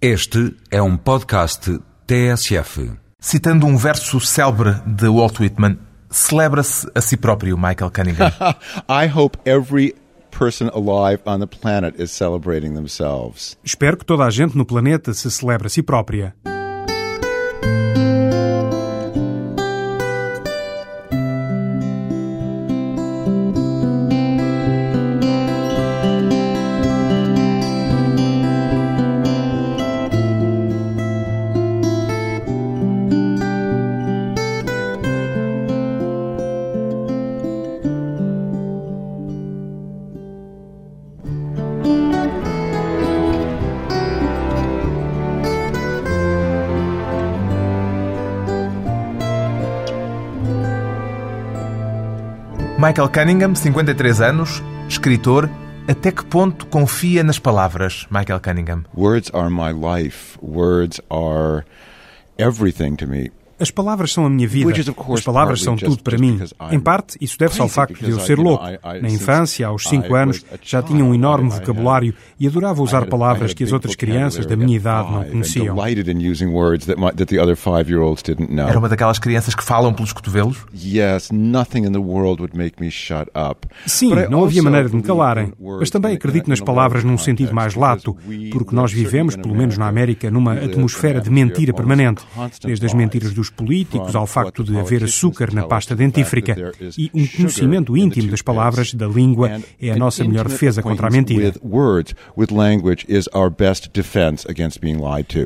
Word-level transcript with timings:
Este 0.00 0.54
é 0.70 0.82
um 0.82 0.94
podcast 0.94 1.80
TSF. 2.06 2.92
Citando 3.18 3.64
um 3.64 3.78
verso 3.78 4.20
célebre 4.20 4.74
de 4.84 5.08
Walt 5.08 5.40
Whitman, 5.40 5.78
celebra-se 6.10 6.86
a 6.94 7.00
si 7.00 7.16
próprio, 7.16 7.56
Michael 7.56 7.90
Cunningham. 7.90 8.30
I 8.90 9.06
hope 9.08 9.38
every 9.46 9.94
person 10.30 10.68
alive 10.74 11.22
on 11.24 11.40
the 11.40 11.46
planet 11.46 11.98
is 11.98 12.10
celebrating 12.10 12.74
themselves. 12.74 13.56
Espero 13.64 13.96
que 13.96 14.04
toda 14.04 14.26
a 14.26 14.30
gente 14.30 14.54
no 14.54 14.66
planeta 14.66 15.14
se 15.14 15.30
celebre 15.30 15.68
a 15.68 15.70
si 15.70 15.82
própria. 15.82 16.34
Michael 52.96 53.12
Cunningham, 53.12 53.54
53 53.54 54.22
anos, 54.22 54.62
escritor. 54.88 55.50
Até 55.86 56.10
que 56.10 56.24
ponto 56.24 56.64
confia 56.64 57.22
nas 57.22 57.38
palavras, 57.38 58.06
Michael 58.10 58.40
Cunningham? 58.40 58.86
Words 58.94 59.30
are 59.34 59.50
my 59.50 59.70
life. 59.70 60.38
Words 60.40 60.98
are 61.10 61.66
everything 62.38 62.96
to 62.96 63.06
me. 63.06 63.30
As 63.58 63.70
palavras 63.70 64.12
são 64.12 64.26
a 64.26 64.30
minha 64.30 64.46
vida. 64.46 64.66
As 65.18 65.24
palavras 65.24 65.62
são 65.62 65.76
tudo 65.76 66.02
para 66.02 66.18
mim. 66.18 66.38
Em 66.70 66.78
parte, 66.80 67.16
isso 67.20 67.38
deve-se 67.38 67.60
ao 67.60 67.68
facto 67.68 68.04
de 68.04 68.10
eu 68.10 68.20
ser 68.20 68.38
louco. 68.38 68.64
Na 69.00 69.08
infância, 69.08 69.66
aos 69.66 69.84
cinco 69.84 70.14
anos, 70.14 70.44
já 70.62 70.82
tinha 70.82 71.04
um 71.04 71.14
enorme 71.14 71.48
vocabulário 71.50 72.14
e 72.38 72.46
adorava 72.46 72.82
usar 72.82 73.06
palavras 73.06 73.54
que 73.54 73.64
as 73.64 73.72
outras 73.72 73.94
crianças 73.96 74.44
da 74.46 74.56
minha 74.56 74.76
idade 74.76 75.10
não 75.10 75.24
conheciam. 75.24 75.74
Era 78.68 78.78
uma 78.78 78.88
daquelas 78.88 79.18
crianças 79.18 79.54
que 79.54 79.64
falam 79.64 79.92
pelos 79.94 80.12
cotovelos? 80.12 80.58
Sim, 83.86 84.10
não 84.28 84.44
havia 84.44 84.62
maneira 84.62 84.88
de 84.88 84.96
me 84.96 85.02
calarem. 85.02 85.52
Mas 85.80 85.90
também 85.90 86.14
acredito 86.14 86.48
nas 86.48 86.60
palavras 86.60 87.04
num 87.04 87.16
sentido 87.18 87.54
mais 87.54 87.74
lato, 87.74 88.14
porque 88.52 88.74
nós 88.74 88.92
vivemos, 88.92 89.34
pelo 89.36 89.54
menos 89.54 89.78
na 89.78 89.88
América, 89.88 90.30
numa 90.30 90.52
atmosfera 90.54 91.20
de 91.20 91.30
mentira 91.30 91.72
permanente. 91.72 92.22
Desde 92.62 92.84
as 92.86 92.92
mentiras 92.92 93.32
dos 93.32 93.45
papolíticos 93.50 94.14
ao 94.14 94.26
facto 94.26 94.62
de 94.62 94.76
haver 94.78 95.04
açúcar 95.04 95.52
na 95.52 95.64
pasta 95.64 95.94
dentífrica. 95.94 96.72
E 96.96 97.10
um 97.14 97.26
conhecimento 97.26 97.96
íntimo 97.96 98.30
das 98.30 98.42
palavras, 98.42 98.92
da 98.94 99.06
língua, 99.06 99.60
é 99.80 99.90
a 99.90 99.96
nossa 99.96 100.24
melhor 100.24 100.48
defesa 100.48 100.82
contra 100.82 101.08
a 101.08 101.10
mentira. 101.10 101.54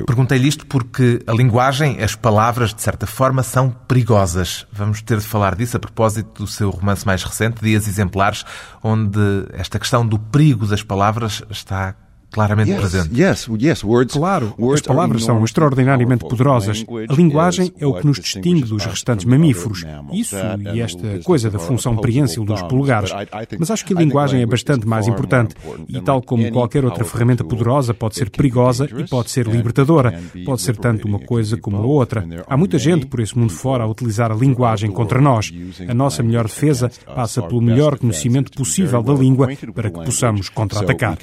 Perguntei-lhe 0.05 0.47
isto 0.47 0.65
porque 0.65 1.21
a 1.25 1.33
linguagem, 1.33 2.01
as 2.01 2.15
palavras, 2.15 2.73
de 2.73 2.81
certa 2.81 3.07
forma, 3.07 3.43
são 3.43 3.69
perigosas. 3.69 4.65
Vamos 4.71 5.01
ter 5.01 5.17
de 5.17 5.25
falar 5.25 5.55
disso 5.55 5.77
a 5.77 5.79
propósito 5.79 6.43
do 6.43 6.47
seu 6.47 6.69
romance 6.69 7.05
mais 7.05 7.23
recente, 7.23 7.61
Dias 7.61 7.87
Exemplares, 7.87 8.45
onde 8.83 9.19
esta 9.53 9.79
questão 9.79 10.05
do 10.05 10.17
perigo 10.19 10.65
das 10.65 10.83
palavras 10.83 11.43
está 11.49 11.95
claramente 12.31 12.73
presente. 12.73 13.09
Claro, 14.17 14.53
as 14.73 14.81
palavras 14.81 15.23
são 15.23 15.43
extraordinariamente 15.43 16.25
poderosas. 16.25 16.85
A 17.09 17.13
linguagem 17.13 17.73
é 17.77 17.85
o 17.85 17.93
que 17.93 18.05
nos 18.07 18.19
distingue 18.19 18.63
dos 18.63 18.85
restantes 18.85 19.25
mamíferos. 19.25 19.83
Isso 20.13 20.35
e 20.73 20.79
esta 20.79 21.19
coisa 21.23 21.49
da 21.49 21.59
função 21.59 21.95
preensil 21.97 22.43
dos 22.45 22.61
polegares. 22.63 23.11
Mas 23.59 23.69
acho 23.71 23.85
que 23.85 23.93
a 23.93 23.97
linguagem 23.97 24.41
é 24.41 24.45
bastante 24.45 24.87
mais 24.87 25.07
importante 25.07 25.55
e, 25.87 25.99
tal 26.01 26.21
como 26.21 26.49
qualquer 26.51 26.85
outra 26.85 27.03
ferramenta 27.03 27.43
poderosa, 27.43 27.93
pode 27.93 28.15
ser 28.15 28.29
perigosa 28.29 28.87
e 28.97 29.07
pode 29.07 29.29
ser 29.29 29.47
libertadora. 29.47 30.19
Pode 30.45 30.61
ser 30.61 30.77
tanto 30.77 31.07
uma 31.07 31.19
coisa 31.19 31.57
como 31.57 31.77
a 31.77 31.81
outra. 31.81 32.25
Há 32.47 32.55
muita 32.57 32.77
gente 32.77 33.05
por 33.05 33.19
esse 33.19 33.37
mundo 33.37 33.51
fora 33.51 33.83
a 33.83 33.87
utilizar 33.87 34.31
a 34.31 34.35
linguagem 34.35 34.89
contra 34.91 35.19
nós. 35.19 35.51
A 35.87 35.93
nossa 35.93 36.23
melhor 36.23 36.45
defesa 36.45 36.89
passa 37.05 37.41
pelo 37.41 37.61
melhor 37.61 37.97
conhecimento 37.97 38.51
possível 38.51 39.03
da 39.03 39.13
língua 39.13 39.49
para 39.73 39.89
que 39.89 40.03
possamos 40.05 40.49
contra-atacar. 40.49 41.17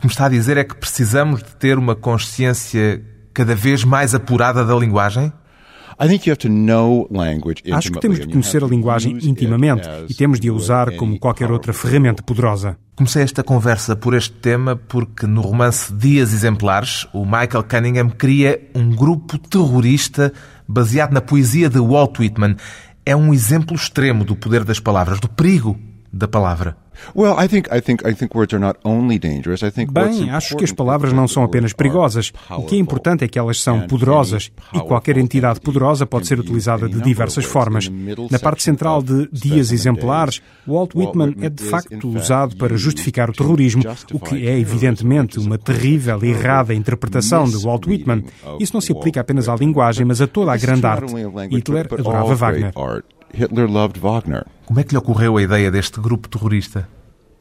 O 0.00 0.02
que 0.02 0.06
me 0.06 0.12
está 0.12 0.24
a 0.24 0.28
dizer 0.30 0.56
é 0.56 0.64
que 0.64 0.74
precisamos 0.74 1.42
de 1.42 1.54
ter 1.56 1.76
uma 1.76 1.94
consciência 1.94 3.04
cada 3.34 3.54
vez 3.54 3.84
mais 3.84 4.14
apurada 4.14 4.64
da 4.64 4.74
linguagem? 4.74 5.30
Acho 7.70 7.92
que 7.92 8.00
temos 8.00 8.18
de 8.18 8.26
conhecer 8.26 8.64
a 8.64 8.66
linguagem 8.66 9.18
intimamente 9.22 9.86
e 10.08 10.14
temos 10.14 10.40
de 10.40 10.48
a 10.48 10.54
usar 10.54 10.96
como 10.96 11.18
qualquer 11.18 11.50
outra 11.50 11.74
ferramenta 11.74 12.22
poderosa. 12.22 12.78
Comecei 12.96 13.22
esta 13.22 13.44
conversa 13.44 13.94
por 13.94 14.14
este 14.14 14.32
tema 14.32 14.74
porque 14.74 15.26
no 15.26 15.42
romance 15.42 15.92
Dias 15.92 16.32
Exemplares, 16.32 17.06
o 17.12 17.26
Michael 17.26 17.64
Cunningham 17.68 18.08
cria 18.08 18.58
um 18.74 18.88
grupo 18.96 19.36
terrorista 19.36 20.32
baseado 20.66 21.12
na 21.12 21.20
poesia 21.20 21.68
de 21.68 21.78
Walt 21.78 22.18
Whitman. 22.18 22.56
É 23.04 23.14
um 23.14 23.34
exemplo 23.34 23.76
extremo 23.76 24.24
do 24.24 24.34
poder 24.34 24.64
das 24.64 24.80
palavras, 24.80 25.20
do 25.20 25.28
perigo 25.28 25.78
da 26.10 26.26
palavra. 26.26 26.74
Bem, 30.20 30.30
acho 30.30 30.56
que 30.56 30.64
as 30.64 30.72
palavras 30.72 31.12
não 31.12 31.26
são 31.26 31.42
apenas 31.42 31.72
perigosas. 31.72 32.32
O 32.50 32.62
que 32.62 32.76
é 32.76 32.78
importante 32.78 33.24
é 33.24 33.28
que 33.28 33.38
elas 33.38 33.60
são 33.60 33.80
poderosas 33.86 34.50
e 34.72 34.80
qualquer 34.80 35.16
entidade 35.16 35.60
poderosa 35.60 36.06
pode 36.06 36.26
ser 36.26 36.38
utilizada 36.38 36.88
de 36.88 37.00
diversas 37.00 37.44
formas. 37.44 37.88
Na 38.30 38.38
parte 38.38 38.62
central 38.62 39.02
de 39.02 39.28
Dias 39.32 39.72
Exemplares, 39.72 40.40
Walt 40.66 40.94
Whitman 40.94 41.34
é 41.40 41.48
de 41.48 41.64
facto 41.64 42.08
usado 42.08 42.56
para 42.56 42.76
justificar 42.76 43.30
o 43.30 43.32
terrorismo, 43.32 43.82
o 44.12 44.18
que 44.20 44.46
é 44.46 44.58
evidentemente 44.58 45.38
uma 45.38 45.58
terrível 45.58 46.18
e 46.22 46.28
errada 46.30 46.74
interpretação 46.74 47.44
de 47.44 47.56
Walt 47.58 47.86
Whitman. 47.86 48.24
Isso 48.58 48.72
não 48.74 48.80
se 48.80 48.92
aplica 48.92 49.20
apenas 49.20 49.48
à 49.48 49.56
linguagem, 49.56 50.04
mas 50.04 50.20
a 50.20 50.26
toda 50.26 50.52
a 50.52 50.56
grande 50.56 50.86
arte. 50.86 51.12
Hitler 51.50 51.88
adorava 51.92 52.34
Wagner. 52.34 52.72
Hitler 53.34 53.68
loved 53.68 53.98
Wagner. 54.00 54.46
Como 54.66 54.78
é 54.80 54.84
que 54.84 54.92
lhe 54.92 54.98
ocorreu 54.98 55.36
a 55.36 55.42
ideia 55.42 55.70
deste 55.70 56.00
grupo 56.00 56.28
terrorista? 56.28 56.88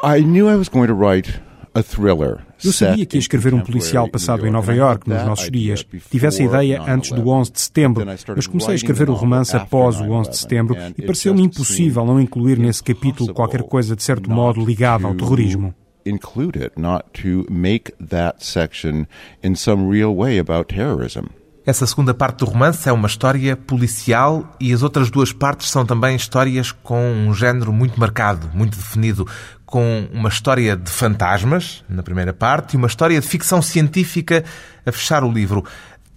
I 0.04 0.22
knew 0.22 0.50
I 0.50 0.56
was 0.56 0.70
going 0.70 0.88
to 0.88 0.96
write 0.96 1.42
a 1.74 1.84
thriller. 1.84 2.40
Eu 2.64 2.74
sabia 2.74 3.06
que 3.06 3.16
ia 3.16 3.20
escrever 3.20 3.54
um 3.54 3.62
policial 3.62 4.10
passado 4.10 4.46
em 4.46 4.52
Nova 4.52 4.74
York 4.74 5.08
nos 5.08 5.24
nossos 5.24 5.50
dias. 5.50 5.86
Tivesse 6.10 6.42
a 6.42 6.46
ideia 6.46 6.82
antes 6.82 7.12
do 7.12 7.30
11 7.30 7.52
de 7.52 7.62
setembro, 7.62 8.06
mas 8.36 8.48
comecei 8.48 8.74
a 8.74 8.76
escrever 8.76 9.10
o 9.10 9.14
romance 9.14 9.56
após 9.56 10.00
o 10.00 10.04
11 10.06 10.30
de 10.30 10.38
setembro 10.38 10.78
e 10.98 11.02
pareceu-me 11.02 11.42
impossível 11.42 12.06
não 12.06 12.20
incluir 12.20 12.58
nesse 12.60 12.84
capítulo 12.84 13.34
qualquer 13.34 13.64
coisa 13.64 13.96
de 13.96 14.04
certo 14.04 14.30
modo 14.30 14.64
ligada 14.64 15.08
ao 15.08 15.16
terrorismo. 15.16 15.74
Include 16.06 16.64
it, 16.64 16.80
not 16.80 17.06
to 17.22 17.46
make 17.52 17.94
that 18.02 18.44
section 18.44 19.06
in 19.44 19.56
some 19.56 19.90
real 19.90 20.16
way 20.16 20.40
about 20.40 20.74
terrorism. 20.74 21.26
Essa 21.66 21.86
segunda 21.86 22.14
parte 22.14 22.40
do 22.40 22.46
romance 22.46 22.88
é 22.88 22.92
uma 22.92 23.08
história 23.08 23.56
policial 23.56 24.56
e 24.60 24.74
as 24.74 24.82
outras 24.82 25.12
duas 25.12 25.34
partes 25.34 25.70
são 25.70 25.86
também 25.86 26.16
histórias 26.16 26.72
com 26.72 27.12
um 27.12 27.34
género 27.34 27.74
muito 27.74 28.00
marcado, 28.00 28.50
muito 28.54 28.78
definido, 28.78 29.28
com 29.66 30.08
uma 30.12 30.30
história 30.30 30.76
de 30.76 30.90
fantasmas, 30.90 31.84
na 31.88 32.02
primeira 32.02 32.34
parte, 32.34 32.74
e 32.74 32.78
uma 32.78 32.88
história 32.88 33.20
de 33.20 33.28
ficção 33.28 33.62
científica 33.62 34.44
a 34.86 34.92
fechar 34.92 35.24
o 35.24 35.32
livro. 35.32 35.64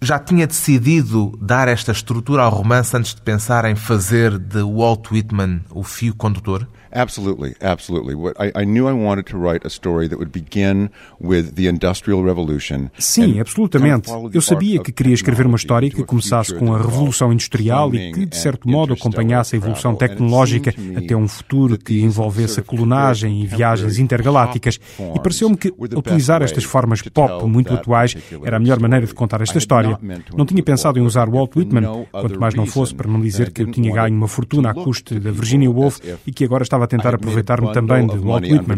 Já 0.01 0.17
tinha 0.17 0.47
decidido 0.47 1.37
dar 1.41 1.67
esta 1.67 1.91
estrutura 1.91 2.43
ao 2.43 2.51
romance 2.51 2.95
antes 2.95 3.13
de 3.13 3.21
pensar 3.21 3.65
em 3.65 3.75
fazer 3.75 4.39
de 4.39 4.61
Walt 4.63 5.11
Whitman 5.11 5.61
o 5.69 5.83
fio 5.83 6.15
condutor? 6.15 6.67
Absolutely, 6.93 7.55
absolutely. 7.61 8.15
I, 8.37 8.61
I 8.61 8.65
knew 8.65 8.87
I 8.87 8.93
wanted 8.93 9.25
to 9.31 9.37
write 9.37 9.65
a 9.65 9.69
story 9.69 10.07
that 10.09 10.17
would 10.17 10.31
begin 10.31 10.89
with 11.19 11.55
the 11.55 11.67
Industrial 11.67 12.23
Revolution. 12.23 12.89
Sim, 12.99 13.39
absolutamente. 13.39 14.11
Eu 14.31 14.41
sabia 14.41 14.81
que 14.81 14.91
queria 14.91 15.13
escrever 15.13 15.45
uma 15.47 15.57
história 15.57 15.89
que 15.89 16.03
começasse 16.03 16.53
com 16.53 16.73
a 16.73 16.77
Revolução 16.77 17.33
Industrial 17.33 17.93
e 17.93 18.11
que, 18.11 18.25
de 18.25 18.37
certo 18.37 18.69
modo, 18.69 18.93
acompanhasse 18.93 19.55
a 19.55 19.57
evolução 19.57 19.95
tecnológica 19.95 20.73
até 20.95 21.15
um 21.15 21.27
futuro 21.27 21.77
que 21.77 22.01
envolvesse 22.01 22.59
a 22.59 22.63
colunagem 22.63 23.43
e 23.43 23.47
viagens 23.47 23.97
intergalácticas. 23.97 24.79
E 25.15 25.19
pareceu-me 25.19 25.57
que 25.57 25.73
utilizar 25.77 26.41
estas 26.41 26.63
formas 26.63 27.01
pop 27.01 27.45
muito 27.45 27.73
atuais 27.73 28.15
era 28.43 28.57
a 28.57 28.59
melhor 28.59 28.79
maneira 28.79 29.05
de 29.05 29.13
contar 29.13 29.41
esta 29.41 29.57
história. 29.57 29.97
Não 30.35 30.45
tinha 30.45 30.61
pensado 30.61 30.99
em 30.99 31.01
usar 31.01 31.29
Walt 31.29 31.55
Whitman, 31.55 32.05
quanto 32.11 32.39
mais 32.39 32.53
não 32.53 32.65
fosse 32.65 32.93
para 32.93 33.09
não 33.09 33.19
dizer 33.19 33.51
que 33.51 33.63
eu 33.63 33.71
tinha 33.71 33.91
ganho 33.91 34.15
uma 34.15 34.27
fortuna 34.27 34.71
à 34.71 34.73
custa 34.73 35.19
da 35.19 35.31
Virginia 35.31 35.69
Woolf 35.69 35.99
e 36.25 36.31
que 36.31 36.43
agora 36.45 36.63
estava 36.63 36.82
estava 36.83 36.85
a 36.85 36.87
tentar 36.87 37.15
aproveitar-me 37.15 37.67
também 37.73 38.07
de 38.07 38.17
Walt 38.25 38.43
Whitman. 38.53 38.77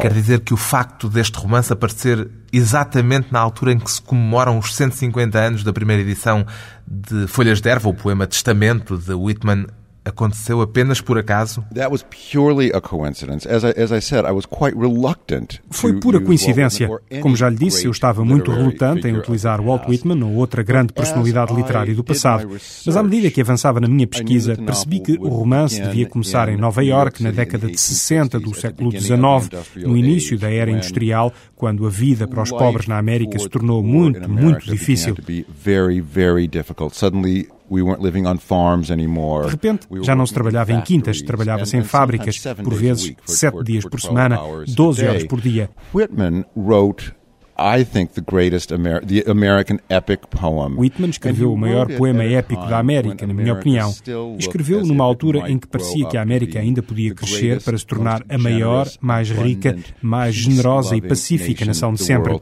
Quer 0.00 0.12
dizer 0.12 0.40
que 0.40 0.54
o 0.54 0.56
facto 0.56 1.08
deste 1.08 1.38
romance 1.38 1.72
aparecer 1.72 2.28
exatamente 2.52 3.28
na 3.32 3.40
altura 3.40 3.72
em 3.72 3.78
que 3.78 3.90
se 3.90 4.00
comemoram 4.00 4.58
os 4.58 4.74
150 4.74 5.38
anos 5.38 5.64
da 5.64 5.72
primeira 5.72 6.02
edição 6.02 6.46
de 6.86 7.26
Folhas 7.26 7.60
de 7.60 7.68
Erva, 7.68 7.88
o 7.88 7.94
poema 7.94 8.26
Testamento 8.26 8.96
de 8.96 9.12
Whitman, 9.12 9.66
aconteceu 10.06 10.60
apenas 10.60 11.00
por 11.00 11.18
acaso? 11.18 11.64
Foi 15.68 15.98
pura 15.98 16.20
coincidência. 16.20 16.88
Como 17.20 17.34
já 17.36 17.48
lhe 17.50 17.56
disse, 17.56 17.86
eu 17.86 17.90
estava 17.90 18.24
muito 18.24 18.50
relutante 18.50 19.06
em 19.08 19.16
utilizar 19.16 19.60
Walt 19.60 19.88
Whitman 19.88 20.22
ou 20.24 20.34
outra 20.34 20.62
grande 20.62 20.92
personalidade 20.92 21.52
literária 21.52 21.94
do 21.94 22.04
passado. 22.04 22.48
Mas 22.86 22.96
à 22.96 23.02
medida 23.02 23.30
que 23.30 23.40
avançava 23.40 23.80
na 23.80 23.88
minha 23.88 24.06
pesquisa, 24.06 24.56
percebi 24.56 25.00
que 25.00 25.12
o 25.18 25.28
romance 25.28 25.80
devia 25.82 26.06
começar 26.06 26.48
em 26.48 26.56
Nova 26.56 26.84
York 26.84 27.22
na 27.22 27.30
década 27.32 27.66
de 27.66 27.76
60 27.78 28.38
do 28.38 28.54
século 28.54 28.90
XIX, 28.92 29.16
no 29.84 29.96
início 29.96 30.38
da 30.38 30.50
era 30.50 30.70
industrial, 30.70 31.32
quando 31.56 31.84
a 31.86 31.90
vida 31.90 32.28
para 32.28 32.42
os 32.42 32.50
pobres 32.50 32.86
na 32.86 32.96
América 32.98 33.38
se 33.38 33.48
tornou 33.48 33.82
muito, 33.82 34.30
muito 34.30 34.70
difícil. 34.70 35.16
De 39.46 39.50
repente, 39.50 39.86
já 40.02 40.14
não 40.14 40.26
se 40.26 40.34
trabalhava 40.34 40.72
em 40.72 40.80
quintas, 40.80 41.22
trabalhava-se 41.22 41.76
em 41.76 41.82
fábricas, 41.82 42.42
por 42.62 42.74
vezes 42.74 43.14
sete 43.24 43.62
dias 43.64 43.84
por 43.84 44.00
semana, 44.00 44.38
12 44.68 45.06
horas 45.06 45.24
por 45.24 45.40
dia. 45.40 45.70
Whitman 45.94 46.44
wrote 46.56 47.14
I 47.58 47.84
think 47.84 48.12
the 48.12 48.20
greatest 48.20 48.70
Amer 48.70 49.00
the 49.00 49.24
American 49.30 49.80
epic 49.88 50.28
poem. 50.30 50.76
Whitman 50.76 51.10
escreveu 51.10 51.52
o 51.52 51.56
maior 51.56 51.88
poema 51.96 52.22
épico 52.22 52.66
da 52.66 52.78
América, 52.78 53.26
na 53.26 53.32
minha 53.32 53.54
opinião. 53.54 53.94
Escreveu 54.38 54.84
numa 54.84 55.04
altura 55.04 55.50
em 55.50 55.58
que 55.58 55.66
parecia 55.66 56.06
que 56.06 56.18
a 56.18 56.22
América 56.22 56.60
ainda 56.60 56.82
podia 56.82 57.14
crescer 57.14 57.62
para 57.62 57.78
se 57.78 57.86
tornar 57.86 58.22
a 58.28 58.36
maior, 58.36 58.86
mais 59.00 59.30
rica, 59.30 59.76
mais 60.02 60.34
generosa 60.34 60.96
e 60.96 61.00
pacífica 61.00 61.64
nação 61.64 61.94
de 61.94 62.02
sempre. 62.02 62.38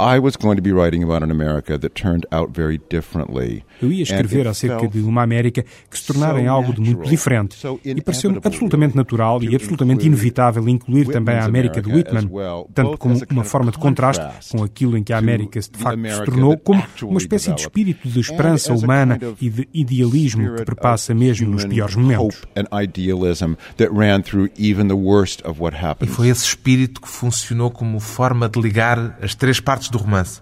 I 0.00 0.20
was 0.20 0.36
going 0.36 0.56
to 0.56 0.62
be 0.62 0.72
writing 0.72 1.02
about 1.02 1.24
an 1.24 1.30
America 1.32 1.76
that 1.76 1.90
turned 1.90 2.24
out 2.30 2.52
very 2.52 2.80
differently. 2.88 3.64
Eu 3.82 3.90
ia 3.90 4.04
escrever 4.04 4.46
acerca 4.46 4.86
de 4.86 5.00
uma 5.00 5.22
América 5.22 5.64
que 5.90 5.98
se 5.98 6.06
tornara 6.06 6.40
em 6.40 6.46
algo 6.46 6.72
de 6.72 6.80
muito 6.80 7.08
diferente. 7.08 7.56
E 7.84 8.00
pareceu-me 8.00 8.38
absolutamente 8.42 8.96
natural 8.96 9.42
e 9.42 9.54
absolutamente 9.54 10.06
inevitável 10.06 10.68
incluir 10.68 11.06
também 11.06 11.34
a 11.34 11.44
América 11.44 11.82
de 11.82 11.92
Whitman, 11.92 12.30
tanto 12.72 12.96
como 12.96 13.18
uma 13.30 13.44
forma 13.44 13.72
de 13.72 13.78
contraste 13.78 14.22
com 14.52 14.62
aquilo 14.62 14.96
em 14.96 15.02
que 15.02 15.12
a 15.12 15.18
América 15.18 15.58
de 15.60 15.78
facto 15.78 16.08
se 16.08 16.24
tornou, 16.24 16.56
como 16.58 16.82
uma 17.02 17.18
espécie 17.18 17.52
de 17.52 17.60
espírito 17.62 18.08
de 18.08 18.20
esperança 18.20 18.72
humana 18.72 19.18
e 19.40 19.50
de 19.50 19.68
idealismo 19.74 20.54
que 20.56 20.64
perpassa 20.64 21.12
mesmo 21.12 21.50
nos 21.50 21.64
piores 21.64 21.96
momentos. 21.96 22.42
E 26.00 26.06
foi 26.06 26.28
esse 26.28 26.44
espírito 26.44 27.00
que 27.00 27.08
funcionou 27.08 27.70
como 27.70 27.98
forma 27.98 28.48
de 28.48 28.60
ligar 28.60 29.18
as 29.20 29.34
três 29.34 29.58
partes 29.58 29.87
partes 29.88 29.90
do 29.90 29.98
romance. 29.98 30.40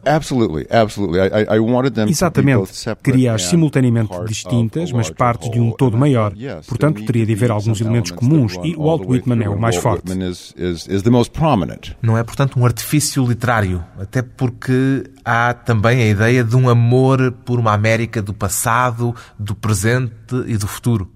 Exatamente. 2.10 2.56
Queria-as 3.02 3.42
simultaneamente 3.44 4.12
distintas, 4.26 4.92
mas 4.92 5.10
partes 5.10 5.50
de 5.50 5.60
um 5.60 5.70
todo 5.72 5.96
maior. 5.96 6.32
Portanto, 6.66 7.04
teria 7.04 7.24
de 7.26 7.32
haver 7.32 7.50
alguns 7.50 7.80
elementos 7.80 8.10
comuns 8.10 8.54
e 8.62 8.74
Walt 8.76 9.02
Whitman 9.06 9.42
é 9.44 9.48
o 9.48 9.58
mais 9.58 9.76
forte. 9.76 10.04
Não 12.02 12.16
é, 12.16 12.22
portanto, 12.24 12.58
um 12.58 12.64
artifício 12.64 13.24
literário, 13.26 13.82
até 13.98 14.22
porque 14.22 15.04
há 15.26 15.52
também 15.52 16.00
a 16.02 16.06
ideia 16.06 16.44
de 16.44 16.54
um 16.54 16.68
amor 16.68 17.32
por 17.44 17.58
uma 17.58 17.72
América 17.72 18.22
do 18.22 18.32
passado, 18.32 19.12
do 19.36 19.56
presente 19.56 20.12
e 20.46 20.56
do 20.56 20.68
futuro. 20.68 21.10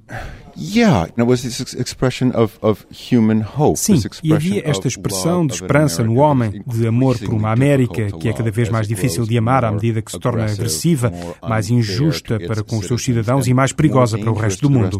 Sim, 3.77 4.03
e 4.23 4.33
havia 4.35 4.69
esta 4.69 4.89
expressão 4.89 5.47
de 5.47 5.55
esperança 5.55 6.03
no 6.03 6.17
homem, 6.17 6.63
de 6.67 6.87
amor 6.87 7.17
por 7.19 7.33
uma 7.33 7.53
América 7.53 8.11
que 8.19 8.29
é 8.29 8.33
cada 8.33 8.51
vez 8.51 8.69
mais 8.69 8.89
difícil 8.89 9.25
de 9.25 9.39
amar 9.39 9.65
à 9.65 9.71
medida 9.71 10.03
que 10.03 10.11
se 10.11 10.19
torna 10.19 10.45
agressiva, 10.45 11.13
mais 11.49 11.71
injusta 11.71 12.39
para 12.41 12.65
com 12.65 12.79
os 12.79 12.87
seus 12.87 13.05
cidadãos 13.05 13.47
e 13.47 13.55
mais 13.55 13.73
perigosa 13.73 14.19
para 14.19 14.31
o 14.31 14.35
resto 14.35 14.63
do 14.63 14.71
mundo. 14.71 14.99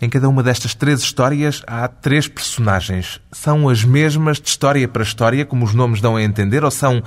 Em 0.00 0.08
cada 0.08 0.28
uma 0.28 0.42
destas 0.42 0.74
três 0.74 1.00
histórias 1.00 1.62
há 1.64 1.86
três 1.86 2.26
personagens. 2.26 3.20
São 3.30 3.68
as 3.68 3.84
mesmas 3.84 4.40
de 4.40 4.48
história 4.48 4.88
para 4.88 5.04
história, 5.04 5.44
como 5.44 5.64
os 5.64 5.74
nomes 5.74 6.00
dão 6.00 6.16
a 6.16 6.22
entender, 6.22 6.64
ou 6.64 6.70
são 6.72 7.02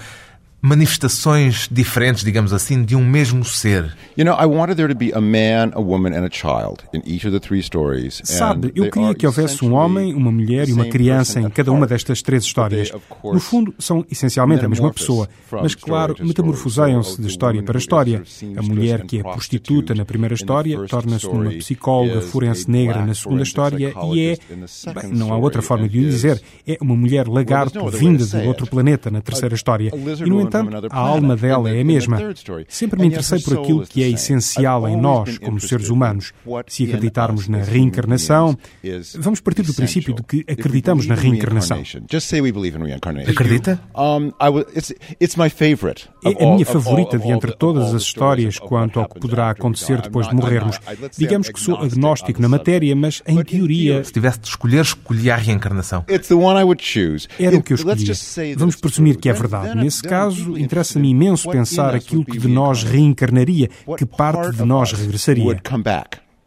manifestações 0.66 1.70
diferentes, 1.72 2.24
digamos 2.24 2.52
assim, 2.52 2.84
de 2.84 2.96
um 2.96 3.06
mesmo 3.06 3.46
ser. 3.46 3.96
You 4.18 4.26
know, 4.26 4.36
I 4.40 4.46
wanted 4.46 4.76
there 4.76 4.92
to 4.92 4.98
be 4.98 5.12
a 5.14 5.22
man, 5.22 5.72
a 5.74 5.80
woman 5.80 6.18
and 6.18 6.26
a 6.26 6.30
child 6.32 6.84
in 6.92 7.02
each 7.06 7.28
of 7.28 7.32
the 7.32 7.40
three 7.40 7.62
stories. 7.62 8.22
Sabe, 8.24 8.72
eu 8.76 8.90
queria 8.90 9.14
que 9.14 9.28
houvesse 9.28 9.64
um 9.64 9.74
homem, 9.74 10.16
uma 10.16 10.32
mulher 10.32 10.68
e 10.68 10.74
uma 10.74 10.86
criança 10.86 11.40
em 11.40 11.50
cada 11.52 11.72
uma 11.72 11.86
destas 11.86 12.24
três 12.24 12.44
histórias. 12.44 12.92
No 13.24 13.40
fundo, 13.40 13.76
são 13.78 14.04
essencialmente 14.10 14.66
a 14.66 14.68
mesma 14.68 14.92
pessoa, 14.92 15.30
mas 15.52 15.76
claro, 15.76 16.16
metamorfoseiam-se 16.20 17.22
de 17.22 17.28
história 17.28 17.62
para 17.62 17.78
história. 17.78 18.24
A 18.58 18.64
mulher 18.64 19.04
que 19.04 19.20
é 19.20 19.24
prostituta 19.24 19.94
na 19.94 20.04
primeira 20.04 20.34
história 20.34 20.84
torna-se 20.88 21.28
uma 21.28 21.52
psicóloga 21.52 22.22
forense 22.22 22.70
negra 22.70 23.06
na 23.06 23.14
segunda 23.14 23.44
história 23.44 23.94
e 24.14 24.30
é, 24.30 24.38
bem, 24.94 25.12
não 25.12 25.32
há 25.32 25.38
outra 25.38 25.62
forma 25.62 25.88
de 25.88 26.00
o 26.00 26.02
dizer, 26.02 26.42
é 26.68 26.76
uma 26.82 26.96
mulher 26.96 27.28
lagarto 27.28 27.88
vinda 27.90 28.26
de 28.26 28.48
outro 28.48 28.66
planeta 28.66 29.12
na 29.12 29.22
terceira 29.22 29.54
história. 29.54 29.92
E, 29.94 30.30
no 30.30 30.42
entanto, 30.42 30.55
a 30.90 31.00
alma 31.00 31.36
dela 31.36 31.70
é 31.70 31.82
a 31.82 31.86
mesma. 31.86 32.20
Sempre 32.68 33.00
me 33.02 33.08
interessei 33.08 33.40
por 33.40 33.60
aquilo 33.60 33.86
que 33.86 34.04
é 34.04 34.10
essencial 34.10 34.88
em 34.88 34.96
nós, 34.96 35.38
como 35.38 35.60
seres 35.60 35.90
humanos. 35.90 36.34
Se 36.68 36.84
acreditarmos 36.86 37.48
na 37.48 37.60
reencarnação, 37.60 38.58
vamos 39.16 39.42
partir 39.42 39.64
do 39.64 39.74
princípio 39.74 40.14
de 40.14 40.24
que 40.24 40.46
acreditamos 40.52 41.06
na 41.08 41.16
reencarnação. 41.16 41.82
Acredita? 43.28 43.80
É 46.24 46.44
a 46.44 46.54
minha 46.54 46.66
favorita 46.66 47.18
de 47.18 47.28
entre 47.30 47.56
todas 47.56 47.94
as 47.94 48.02
histórias 48.02 48.60
quanto 48.60 49.00
ao 49.00 49.08
que 49.08 49.20
poderá 49.20 49.50
acontecer 49.50 50.02
depois 50.02 50.28
de 50.28 50.36
morrermos. 50.36 50.80
Digamos 51.18 51.50
que 51.50 51.60
sou 51.60 51.76
agnóstico 51.78 52.42
na 52.42 52.50
matéria, 52.50 52.96
mas 52.96 53.22
em 53.28 53.42
teoria. 53.44 54.04
Se 54.04 54.12
tivesse 54.12 54.40
de 54.40 54.48
escolher, 54.48 54.82
escolhia 54.82 55.34
a 55.34 55.38
reencarnação. 55.38 56.04
Era 57.40 57.58
o 57.58 57.64
que 57.64 57.74
eu 57.74 57.76
escolhia. 57.76 58.14
Vamos 58.58 58.76
presumir 58.76 59.18
que 59.18 59.30
é 59.30 59.34
verdade. 59.34 59.76
Nesse 59.78 60.02
caso, 60.02 60.35
caso, 60.36 60.58
interessa-me 60.58 61.10
imenso 61.10 61.50
pensar 61.50 61.96
aquilo 61.96 62.26
que 62.26 62.38
de 62.38 62.48
nós 62.48 62.84
reencarnaria, 62.84 63.70
que 63.98 64.06
parte 64.06 64.58
de 64.58 64.64
nós 64.64 64.92
regressaria. 64.92 65.62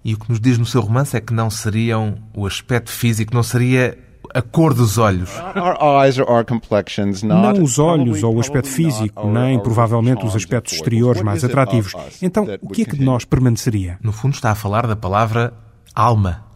E 0.04 0.14
o 0.14 0.18
que 0.18 0.28
nos 0.28 0.40
diz 0.40 0.56
no 0.58 0.64
seu 0.64 0.80
romance 0.80 1.16
é 1.16 1.20
que 1.20 1.34
não 1.34 1.50
seriam 1.50 2.16
o 2.34 2.46
aspecto 2.46 2.90
físico, 2.90 3.34
não 3.34 3.42
seria 3.42 3.98
a 4.34 4.42
cor 4.42 4.74
dos 4.74 4.98
olhos. 4.98 5.30
Não 7.24 7.62
os 7.62 7.78
olhos 7.78 8.22
ou 8.22 8.36
o 8.36 8.40
aspecto 8.40 8.68
físico, 8.68 9.26
nem 9.28 9.58
provavelmente 9.58 10.24
os 10.24 10.36
aspectos 10.36 10.74
exteriores 10.74 11.22
mais 11.22 11.44
atrativos. 11.44 11.94
Então, 12.22 12.46
o 12.60 12.68
que 12.68 12.82
é 12.82 12.84
que 12.84 12.96
de 12.96 13.04
nós 13.04 13.24
permaneceria? 13.24 13.98
No 14.02 14.12
fundo, 14.12 14.34
está 14.34 14.50
a 14.50 14.54
falar 14.54 14.86
da 14.86 14.96
palavra 14.96 15.52
alma. 15.94 16.47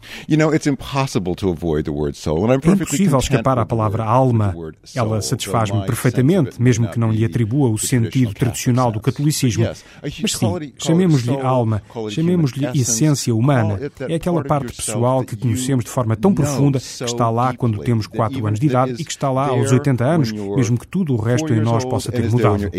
É 2.62 2.68
impossível 2.68 3.18
escapar 3.18 3.58
à 3.58 3.66
palavra 3.66 4.04
alma. 4.04 4.54
Ela 4.94 5.20
satisfaz-me 5.22 5.84
perfeitamente, 5.86 6.60
mesmo 6.60 6.88
que 6.88 6.98
não 6.98 7.10
lhe 7.10 7.24
atribua 7.24 7.70
o 7.70 7.78
sentido 7.78 8.34
tradicional 8.34 8.90
do 8.90 9.00
catolicismo. 9.00 9.66
Mas 10.02 10.32
sim, 10.32 10.72
chamemos-lhe 10.78 11.38
alma, 11.40 11.82
chamemos-lhe 12.10 12.66
essência 12.80 13.34
humana. 13.34 13.78
É 14.08 14.16
aquela 14.16 14.42
parte 14.44 14.76
pessoal 14.76 15.24
que 15.24 15.36
conhecemos 15.36 15.84
de 15.84 15.90
forma 15.90 16.16
tão 16.16 16.34
profunda, 16.34 16.78
que 16.78 17.04
está 17.04 17.30
lá 17.30 17.54
quando 17.54 17.78
temos 17.78 18.06
4 18.06 18.46
anos 18.46 18.60
de 18.60 18.66
idade 18.66 18.94
e 18.98 19.04
que 19.04 19.10
está 19.10 19.30
lá 19.30 19.48
aos 19.48 19.70
80 19.70 20.04
anos, 20.04 20.32
mesmo 20.32 20.78
que 20.78 20.86
tudo 20.86 21.14
o 21.14 21.16
resto 21.16 21.52
em 21.52 21.60
nós 21.60 21.84
possa 21.84 22.10
ter 22.10 22.28
mudado. 22.30 22.70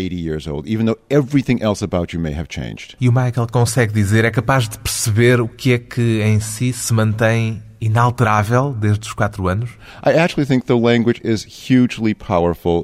E 3.00 3.08
o 3.08 3.12
Michael 3.12 3.46
consegue 3.50 3.92
dizer, 3.92 4.24
é 4.24 4.30
capaz 4.30 4.68
de 4.68 4.78
perceber 4.78 5.40
o 5.40 5.48
que 5.48 5.72
é 5.72 5.78
que 5.78 6.20
em 6.22 6.40
si 6.40 6.72
se 6.72 6.92
mantém 6.92 7.13
mantém 7.14 7.62
inalterável 7.80 8.72
desde 8.72 9.06
os 9.06 9.12
quatro 9.12 9.46
anos? 9.46 9.70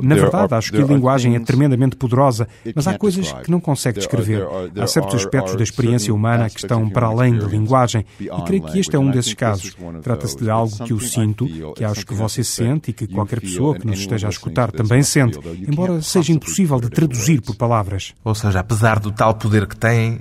Na 0.03 0.15
verdade, 0.15 0.55
acho 0.55 0.71
que 0.71 0.81
a 0.81 0.85
linguagem 0.85 1.35
é 1.35 1.41
tremendamente 1.41 1.97
poderosa, 1.97 2.47
mas 2.75 2.87
há 2.87 2.97
coisas 2.99 3.33
que 3.33 3.51
não 3.51 3.61
consegue 3.61 3.99
descrever. 3.99 4.47
Há 4.79 4.87
certos 4.87 5.15
aspectos 5.17 5.57
da 5.57 5.63
experiência 5.63 6.15
humana 6.15 6.49
que 6.49 6.61
estão 6.61 6.89
para 6.89 7.07
além 7.07 7.37
da 7.37 7.47
linguagem, 7.47 8.05
e 8.21 8.43
creio 8.47 8.63
que 8.63 8.79
este 8.79 8.95
é 8.95 8.99
um 8.99 9.11
desses 9.11 9.35
casos. 9.35 9.77
Trata-se 10.03 10.37
de 10.37 10.51
algo 10.51 10.85
que 10.85 10.93
eu 10.93 11.01
sinto, 11.01 11.47
que 11.75 11.85
acho 11.85 12.07
que 12.07 12.15
você 12.15 12.45
sente 12.45 12.91
e 12.91 12.95
que 12.95 13.07
qualquer 13.07 13.41
pessoa 13.41 13.75
que 13.79 13.87
nos 13.87 13.99
esteja 13.99 14.29
a 14.29 14.31
escutar 14.31 14.71
também 14.71 15.03
sente, 15.03 15.39
embora 15.67 16.01
seja 16.03 16.33
impossível 16.33 16.81
de 16.81 16.91
traduzir 16.91 17.41
por 17.41 17.57
palavras. 17.57 18.15
Ou 18.23 18.35
seja, 18.35 18.61
apesar 18.61 18.99
do 18.99 19.11
tal 19.11 19.35
poder 19.35 19.67
que 19.67 19.77
têm, 19.77 20.21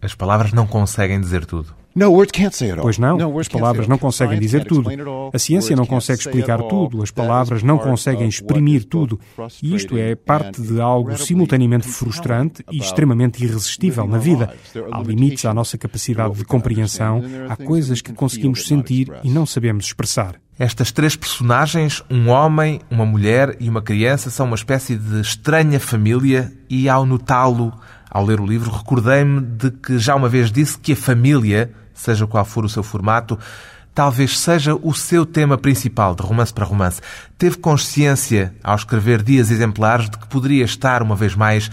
as 0.00 0.14
palavras 0.14 0.52
não 0.52 0.66
conseguem 0.66 1.20
dizer 1.20 1.44
tudo. 1.44 1.83
Pois 2.82 2.98
não, 2.98 3.38
as 3.38 3.48
palavras 3.48 3.86
não 3.86 3.98
conseguem 3.98 4.38
dizer 4.38 4.64
tudo. 4.64 4.90
A 5.32 5.38
ciência 5.38 5.76
não 5.76 5.86
consegue 5.86 6.20
explicar 6.20 6.60
tudo, 6.62 7.02
as 7.02 7.10
palavras 7.10 7.62
não 7.62 7.78
conseguem 7.78 8.28
exprimir 8.28 8.84
tudo. 8.84 9.20
E 9.62 9.74
isto 9.74 9.96
é 9.96 10.14
parte 10.14 10.60
de 10.60 10.80
algo 10.80 11.16
simultaneamente 11.16 11.86
frustrante 11.86 12.64
e 12.70 12.78
extremamente 12.78 13.42
irresistível 13.44 14.06
na 14.06 14.18
vida. 14.18 14.54
Há 14.92 15.00
limites 15.02 15.44
à 15.44 15.54
nossa 15.54 15.78
capacidade 15.78 16.34
de 16.34 16.44
compreensão, 16.44 17.22
há 17.48 17.56
coisas 17.56 18.00
que 18.00 18.12
conseguimos 18.12 18.66
sentir 18.66 19.12
e 19.22 19.30
não 19.30 19.46
sabemos 19.46 19.86
expressar. 19.86 20.36
Estas 20.56 20.92
três 20.92 21.16
personagens, 21.16 22.02
um 22.08 22.28
homem, 22.28 22.80
uma 22.88 23.04
mulher 23.04 23.56
e 23.58 23.68
uma 23.68 23.82
criança, 23.82 24.30
são 24.30 24.46
uma 24.46 24.54
espécie 24.54 24.96
de 24.96 25.20
estranha 25.20 25.80
família 25.80 26.52
e, 26.70 26.88
ao 26.88 27.04
notá-lo, 27.04 27.72
Ao 28.14 28.24
ler 28.24 28.40
o 28.40 28.46
livro, 28.46 28.70
recordei-me 28.70 29.40
de 29.40 29.72
que 29.72 29.98
já 29.98 30.14
uma 30.14 30.28
vez 30.28 30.52
disse 30.52 30.78
que 30.78 30.92
a 30.92 30.96
família, 30.96 31.72
seja 31.94 32.26
qual 32.26 32.44
for 32.44 32.64
o 32.64 32.68
seu 32.68 32.82
formato, 32.82 33.38
talvez 33.94 34.38
seja 34.38 34.74
o 34.74 34.92
seu 34.92 35.24
tema 35.24 35.56
principal, 35.56 36.14
de 36.14 36.22
romance 36.22 36.52
para 36.52 36.64
romance. 36.64 37.00
Teve 37.38 37.56
consciência, 37.56 38.54
ao 38.62 38.74
escrever 38.76 39.22
Dias 39.22 39.50
Exemplares, 39.50 40.10
de 40.10 40.18
que 40.18 40.26
poderia 40.26 40.64
estar, 40.64 41.02
uma 41.02 41.14
vez 41.14 41.34
mais, 41.34 41.70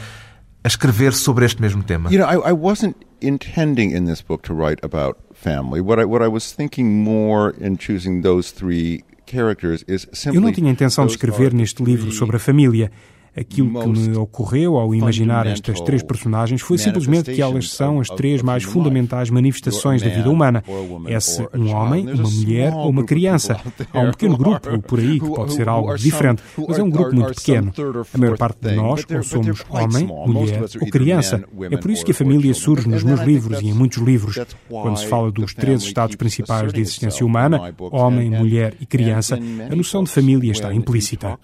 a 0.63 0.67
escrever 0.67 1.13
sobre 1.13 1.45
este 1.45 1.61
mesmo 1.61 1.83
tema? 1.83 2.11
You 2.11 2.19
know, 2.19 2.29
I, 2.29 2.51
I 2.51 2.53
wasn't 2.53 2.95
intending 3.21 3.95
in 3.95 4.05
this 4.05 4.21
book 4.21 4.47
to 4.47 4.53
write 4.53 4.85
about 4.85 5.17
family. 5.33 5.81
What 5.81 5.99
I, 5.99 6.05
what 6.05 6.23
I 6.23 6.27
was 6.27 6.53
thinking 6.53 7.03
more 7.03 7.55
in 7.59 7.77
choosing 7.77 8.21
those 8.21 8.53
three 8.53 9.03
characters 9.25 9.83
is 9.87 10.07
simply... 10.13 10.37
Eu 10.37 10.41
não 10.41 10.51
tinha 10.51 10.71
intenção 10.71 11.05
de 11.05 11.13
escrever 11.13 11.53
neste 11.53 11.83
livro 11.83 12.11
sobre 12.11 12.35
a 12.35 12.39
família. 12.39 12.91
Aquilo 13.35 13.79
que 13.79 13.87
me 13.87 14.17
ocorreu 14.17 14.77
ao 14.77 14.93
imaginar 14.93 15.47
estas 15.47 15.79
três 15.81 16.03
personagens 16.03 16.61
foi 16.61 16.77
simplesmente 16.77 17.33
que 17.33 17.41
elas 17.41 17.69
são 17.69 18.01
as 18.01 18.09
três 18.09 18.41
mais 18.41 18.63
fundamentais 18.63 19.29
manifestações 19.29 20.01
da 20.01 20.09
vida 20.09 20.29
humana. 20.29 20.63
É-se 21.07 21.47
um 21.53 21.73
homem, 21.73 22.11
uma 22.11 22.29
mulher 22.29 22.73
ou 22.73 22.89
uma 22.89 23.05
criança. 23.05 23.57
Há 23.93 23.99
um 24.01 24.11
pequeno 24.11 24.37
grupo 24.37 24.81
por 24.81 24.99
aí 24.99 25.19
que 25.19 25.25
pode 25.25 25.53
ser 25.53 25.69
algo 25.69 25.95
diferente, 25.95 26.43
mas 26.67 26.77
é 26.77 26.83
um 26.83 26.89
grupo 26.89 27.15
muito 27.15 27.33
pequeno. 27.33 27.71
A 28.13 28.17
maior 28.17 28.37
parte 28.37 28.67
de 28.67 28.75
nós 28.75 29.05
ou 29.09 29.23
somos 29.23 29.63
homem, 29.69 30.05
mulher 30.05 30.65
ou 30.81 30.87
criança. 30.87 31.43
É 31.69 31.77
por 31.77 31.89
isso 31.89 32.03
que 32.03 32.11
a 32.11 32.15
família 32.15 32.53
surge 32.53 32.87
nos 32.87 33.03
meus 33.03 33.21
livros 33.21 33.61
e 33.61 33.67
em 33.67 33.73
muitos 33.73 33.99
livros. 33.99 34.37
Quando 34.67 34.97
se 34.97 35.07
fala 35.07 35.31
dos 35.31 35.53
três 35.53 35.81
estados 35.83 36.17
principais 36.17 36.73
de 36.73 36.81
existência 36.81 37.25
humana, 37.25 37.73
homem, 37.91 38.29
mulher 38.29 38.75
e 38.79 38.85
criança, 38.85 39.39
a 39.71 39.75
noção 39.75 40.03
de 40.03 40.09
família 40.11 40.51
está 40.51 40.73
implícita 40.73 41.39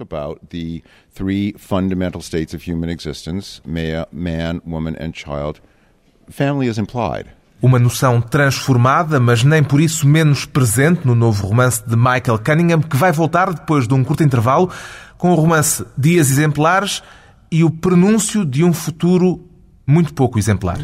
fundamental 1.77 2.21
states 2.21 2.53
of 2.53 2.69
human 2.69 2.89
existence 2.89 3.61
man, 3.65 4.61
woman 4.65 4.95
and 4.99 5.13
child. 5.13 5.61
Family 6.29 6.67
is 6.67 6.77
implied. 6.77 7.27
Uma 7.61 7.79
noção 7.79 8.21
transformada, 8.21 9.19
mas 9.19 9.43
nem 9.43 9.63
por 9.63 9.81
isso 9.81 10.07
menos 10.07 10.45
presente 10.45 11.05
no 11.05 11.15
novo 11.15 11.47
romance 11.47 11.81
de 11.87 11.95
Michael 11.95 12.39
Cunningham, 12.43 12.81
que 12.81 12.95
vai 12.95 13.11
voltar 13.11 13.51
depois 13.51 13.87
de 13.87 13.93
um 13.93 14.03
curto 14.03 14.23
intervalo 14.23 14.69
com 15.17 15.31
o 15.31 15.35
romance 15.35 15.83
Dias 15.97 16.29
Exemplares 16.29 17.01
e 17.51 17.63
o 17.63 17.71
prenúncio 17.71 18.45
de 18.45 18.63
um 18.63 18.73
futuro 18.73 19.43
muito 19.87 20.13
pouco 20.13 20.37
exemplar. 20.37 20.77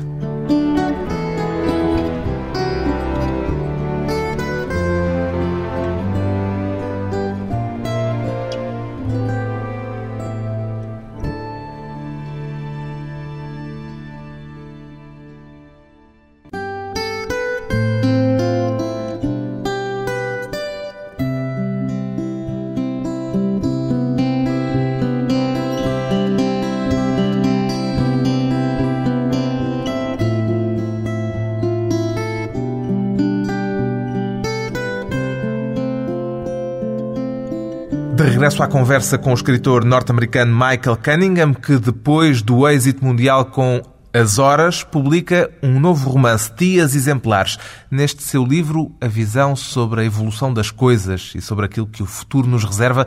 À 38.63 38.67
conversa 38.67 39.17
com 39.17 39.31
o 39.31 39.33
escritor 39.33 39.83
norte-americano 39.83 40.53
Michael 40.53 40.97
Cunningham, 41.03 41.53
que 41.53 41.77
depois 41.77 42.41
do 42.41 42.65
êxito 42.65 43.03
mundial 43.03 43.43
com 43.45 43.81
As 44.13 44.39
Horas, 44.39 44.83
publica 44.83 45.51
um 45.61 45.81
novo 45.81 46.09
romance, 46.09 46.49
Dias 46.55 46.95
Exemplares. 46.95 47.57
Neste 47.91 48.23
seu 48.23 48.45
livro, 48.45 48.95
a 49.01 49.07
visão 49.07 49.53
sobre 49.53 49.99
a 49.99 50.05
evolução 50.05 50.53
das 50.53 50.71
coisas 50.71 51.33
e 51.35 51.41
sobre 51.41 51.65
aquilo 51.65 51.87
que 51.87 52.01
o 52.01 52.05
futuro 52.05 52.47
nos 52.47 52.63
reserva 52.63 53.05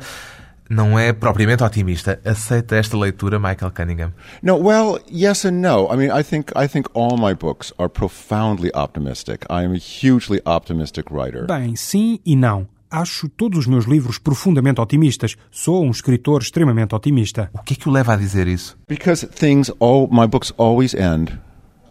não 0.68 0.98
é 0.98 1.10
propriamente 1.14 1.64
otimista. 1.64 2.20
Aceita 2.22 2.76
esta 2.76 2.98
leitura, 2.98 3.38
Michael 3.38 3.72
Cunningham? 3.74 4.12
No, 4.42 4.58
well, 4.58 4.98
yes 5.10 5.46
and 5.46 5.52
no. 5.52 5.90
I 5.90 5.96
mean, 5.96 6.10
I 6.10 6.22
think 6.22 6.52
I 6.54 6.68
think 6.68 6.90
all 6.92 7.16
my 7.16 7.32
books 7.32 7.72
are 7.78 7.88
profoundly 7.88 8.70
optimistic. 8.74 9.46
I 9.48 9.64
am 9.64 9.72
a 9.72 9.78
hugely 9.78 10.42
optimistic 10.44 11.10
writer. 11.10 11.46
Bem, 11.46 11.74
sim 11.76 12.20
e 12.26 12.36
não. 12.36 12.66
Acho 12.96 13.28
todos 13.28 13.58
os 13.58 13.66
meus 13.66 13.84
livros 13.84 14.18
profundamente 14.18 14.80
otimistas. 14.80 15.36
Sou 15.50 15.84
um 15.84 15.90
escritor 15.90 16.40
extremamente 16.40 16.94
otimista. 16.94 17.50
O 17.52 17.62
que 17.62 17.74
é 17.74 17.76
que 17.76 17.90
o 17.90 17.92
leva 17.92 18.14
a 18.14 18.16
dizer 18.16 18.48
isso? 18.48 18.74
Because 18.88 19.26
things 19.26 19.70
all 19.80 20.08
my 20.10 20.26
books 20.26 20.50
always 20.56 20.94
end 20.94 21.38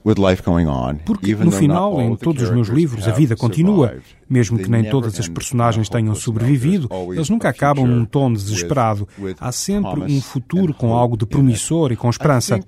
with 0.04 0.16
life 0.18 0.42
going 0.42 0.66
on. 0.66 0.96
Porque 1.06 1.36
no 1.36 1.52
final, 1.52 2.02
em 2.02 2.16
todos 2.16 2.42
os 2.42 2.50
meus 2.50 2.70
livros, 2.70 3.08
a 3.08 3.12
vida 3.12 3.36
continua. 3.36 3.98
Mesmo 4.28 4.58
que 4.58 4.68
nem 4.68 4.90
todas 4.90 5.20
as 5.20 5.28
personagens 5.28 5.90
tenham 5.90 6.16
sobrevivido, 6.16 6.90
eles 7.14 7.30
nunca 7.30 7.50
acabam 7.50 7.86
num 7.86 8.04
tom 8.04 8.34
desesperado. 8.34 9.08
Há 9.40 9.52
sempre 9.52 10.02
um 10.02 10.20
futuro 10.20 10.74
com 10.74 10.92
algo 10.92 11.16
de 11.16 11.28
promissor 11.28 11.92
e 11.92 11.96
com 11.96 12.10
esperança. 12.10 12.60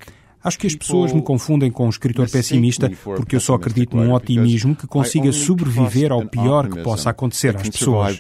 Acho 0.48 0.60
que 0.60 0.68
as 0.68 0.76
pessoas 0.76 1.12
me 1.12 1.22
confundem 1.22 1.70
com 1.70 1.88
um 1.88 1.90
escritor 1.90 2.30
pessimista 2.30 2.90
porque 3.04 3.36
eu 3.36 3.40
só 3.42 3.56
acredito 3.56 3.98
num 3.98 4.14
otimismo 4.14 4.78
que 4.78 4.88
consiga 4.88 5.30
sobreviver 5.34 6.10
ao 6.10 6.26
pior 6.26 6.70
que 6.70 6.82
possa 6.82 7.10
acontecer 7.10 7.54
às 7.54 7.68
pessoas. 7.68 8.18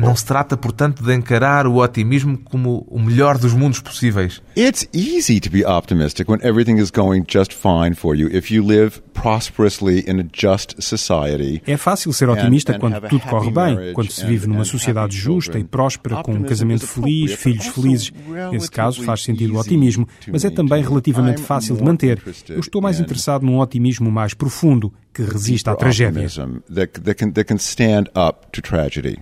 Não 0.00 0.16
se 0.16 0.26
trata, 0.26 0.56
portanto, 0.56 1.04
de 1.04 1.14
encarar 1.14 1.68
o 1.68 1.76
otimismo 1.76 2.36
como 2.38 2.84
o 2.90 2.98
melhor 2.98 3.38
dos 3.38 3.54
mundos 3.54 3.78
possíveis. 3.78 4.42
It's 4.56 4.88
easy 4.92 5.38
to 5.38 5.48
be 5.48 5.64
optimistic 5.64 6.28
when 6.28 6.40
everything 6.42 6.80
is 6.80 6.90
going 6.90 7.22
just 7.32 7.52
fine 7.52 7.94
for 7.94 8.16
you 8.16 8.28
if 8.36 8.50
you 8.50 8.66
live 8.66 9.00
prosperously 9.12 10.00
in 10.10 10.20
a 10.20 10.24
just 10.32 10.74
society. 10.80 11.62
É 11.66 11.76
fácil 11.76 12.12
ser 12.12 12.28
otimista 12.28 12.76
quando 12.78 13.00
tudo 13.08 13.24
corre 13.26 13.52
bem, 13.52 13.92
quando 13.92 14.10
se 14.10 14.26
vive 14.26 14.48
numa 14.48 14.64
sociedade 14.64 15.16
justa 15.16 15.56
e 15.56 15.62
próspera 15.62 16.20
com 16.22 16.32
um 16.32 16.42
casamento 16.42 16.84
feliz, 16.84 17.32
filhos 17.34 17.66
felizes. 17.68 18.12
Nesse 18.50 18.70
caso 18.70 19.02
faz 19.04 19.22
sentido 19.22 19.54
o 19.54 19.58
otimismo, 19.60 20.08
mas 20.30 20.44
é 20.44 20.50
também 20.68 20.82
relativamente 20.82 21.42
fácil 21.42 21.76
de 21.76 21.82
manter. 21.82 22.22
Eu 22.48 22.60
estou 22.60 22.80
mais 22.80 23.00
interessado 23.00 23.44
num 23.44 23.58
otimismo 23.58 24.10
mais 24.10 24.34
profundo, 24.34 24.92
que 25.12 25.22
resista 25.22 25.70
à 25.70 25.76
tragédia. 25.76 26.26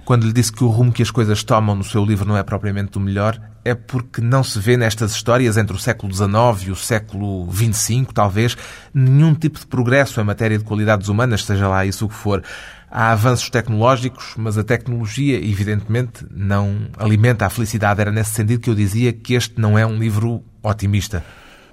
Quando 0.05 0.27
lhe 0.27 0.33
disse 0.33 0.53
que 0.53 0.65
o 0.65 0.69
rumo 0.69 0.91
que 0.91 1.03
as 1.03 1.11
coisas 1.11 1.45
tomam 1.45 1.75
no 1.75 1.85
seu 1.85 2.05
livro 2.05 2.27
não 2.27 2.37
é 2.37 2.43
propriamente 2.43 2.97
o 2.97 3.01
melhor, 3.01 3.39
é 3.65 3.75
porque 3.75 4.21
não 4.21 4.43
se 4.43 4.59
vê 4.59 4.77
nestas 4.77 5.13
histórias 5.13 5.57
entre 5.57 5.77
o 5.77 5.79
século 5.79 6.13
XIX 6.13 6.67
e 6.67 6.71
o 6.71 6.77
século 6.77 7.49
XXV, 7.53 8.07
talvez, 8.13 8.57
nenhum 8.93 9.35
tipo 9.35 9.59
de 9.59 9.67
progresso 9.67 10.21
em 10.21 10.25
matéria 10.25 10.59
de 10.59 10.65
qualidades 10.65 11.09
humanas, 11.09 11.45
seja 11.45 11.69
lá 11.69 11.85
isso 11.85 12.07
o 12.07 12.09
que 12.09 12.15
for. 12.15 12.43
Há 12.91 13.13
avanços 13.13 13.49
tecnológicos, 13.49 14.35
mas 14.37 14.59
a 14.59 14.65
tecnologia, 14.65 15.37
evidentemente, 15.39 16.27
não 16.31 16.89
alimenta 16.99 17.47
a 17.47 17.51
felicidade. 17.51 18.01
Era 18.01 18.13
nesse 18.13 18.33
sentido 18.33 18.61
que 18.61 18.69
eu 18.69 18.75
dizia 18.75 19.13
que 19.13 19.33
este 19.33 19.59
não 19.59 19.79
é 19.79 19.87
um 19.87 19.99
livro 19.99 20.43
otimista. 20.63 21.23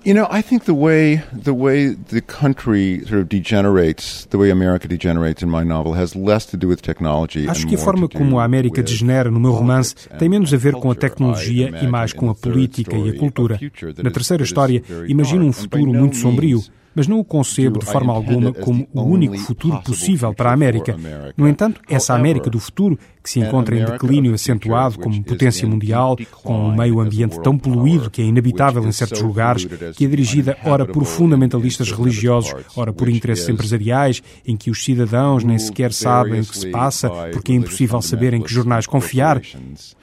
You 0.05 0.13
know, 0.13 0.27
I 0.31 0.41
think 0.41 0.63
the 0.63 0.74
way 0.74 1.22
the 1.34 1.51
way 1.51 1.93
the 1.93 2.22
country 2.22 3.01
sort 3.05 3.22
of 3.22 3.27
degenerates, 3.27 4.25
the 4.29 4.38
way 4.38 4.50
America 4.50 4.88
degenerates 4.88 5.43
in 5.43 5.50
my 5.50 5.65
novel 5.65 5.93
has 5.93 6.15
less 6.15 6.46
to 6.48 6.58
do 6.58 6.69
with 6.69 6.77
technology. 6.77 7.50
Acho 7.50 7.67
que 7.67 7.75
a 7.75 7.77
forma 7.77 8.08
como 8.08 8.39
a 8.39 8.46
América 8.46 8.81
degenera 8.81 9.29
no 9.29 9.41
meu 9.41 9.51
romance 9.51 9.96
tem 10.17 10.29
menos 10.29 10.53
a 10.53 10.58
ver 10.58 10.74
com 10.75 10.89
a 10.89 10.96
tecnologia 10.96 11.69
e 11.81 11.88
mais 11.88 12.13
com 12.13 12.29
a 12.29 12.36
política 12.36 12.96
e 12.96 13.10
a 13.10 13.17
cultura. 13.17 13.60
Na 14.01 14.10
terceira 14.10 14.41
história, 14.41 14.81
imagino 15.05 15.46
um 15.46 15.51
futuro 15.51 15.93
muito 15.93 16.15
sombrio 16.15 16.63
mas 16.96 17.08
não 17.08 17.19
o 17.19 17.24
concebo 17.24 17.79
de 17.79 17.86
forma 17.86 18.12
alguma 18.12 18.51
como 18.51 18.88
o 18.93 19.01
único 19.03 19.38
futuro 19.38 19.81
possível 19.81 20.34
para 20.34 20.50
a 20.50 20.53
América. 20.53 20.96
No 21.38 21.48
entanto, 21.48 21.81
essa 21.88 22.13
América 22.13 22.50
do 22.50 22.60
futuro, 22.60 22.98
que 23.29 23.33
se 23.33 23.39
encontra 23.39 23.77
em 23.77 23.86
declínio 23.86 24.33
acentuado 24.33 24.98
como 24.98 25.24
potência 25.24 25.67
mundial, 25.67 26.17
com 26.41 26.69
um 26.69 26.75
meio 26.75 27.00
ambiente 27.00 27.39
tão 27.41 27.55
poluído 27.57 28.09
que 28.09 28.24
é 28.24 28.25
inabitável 28.25 28.83
em 28.83 28.91
certos 28.91 29.21
lugares, 29.21 29.67
que 29.95 30.05
é 30.05 30.07
dirigida 30.07 30.57
ora 30.65 30.83
por 30.83 31.05
fundamentalistas 31.05 31.91
religiosos, 31.91 32.55
ora 32.75 32.91
por 32.91 33.07
interesses 33.07 33.48
empresariais, 33.48 34.24
em 34.48 34.57
que 34.57 34.71
os 34.71 34.83
cidadãos 34.83 35.43
nem 35.43 35.59
sequer 35.59 35.93
sabem 35.93 36.41
o 36.41 36.45
que 36.45 36.57
se 36.57 36.69
passa, 36.69 37.09
porque 37.31 37.51
é 37.51 37.55
impossível 37.55 38.01
saber 38.01 38.33
em 38.33 38.41
que 38.41 38.51
jornais 38.51 38.88
confiar. 38.88 39.39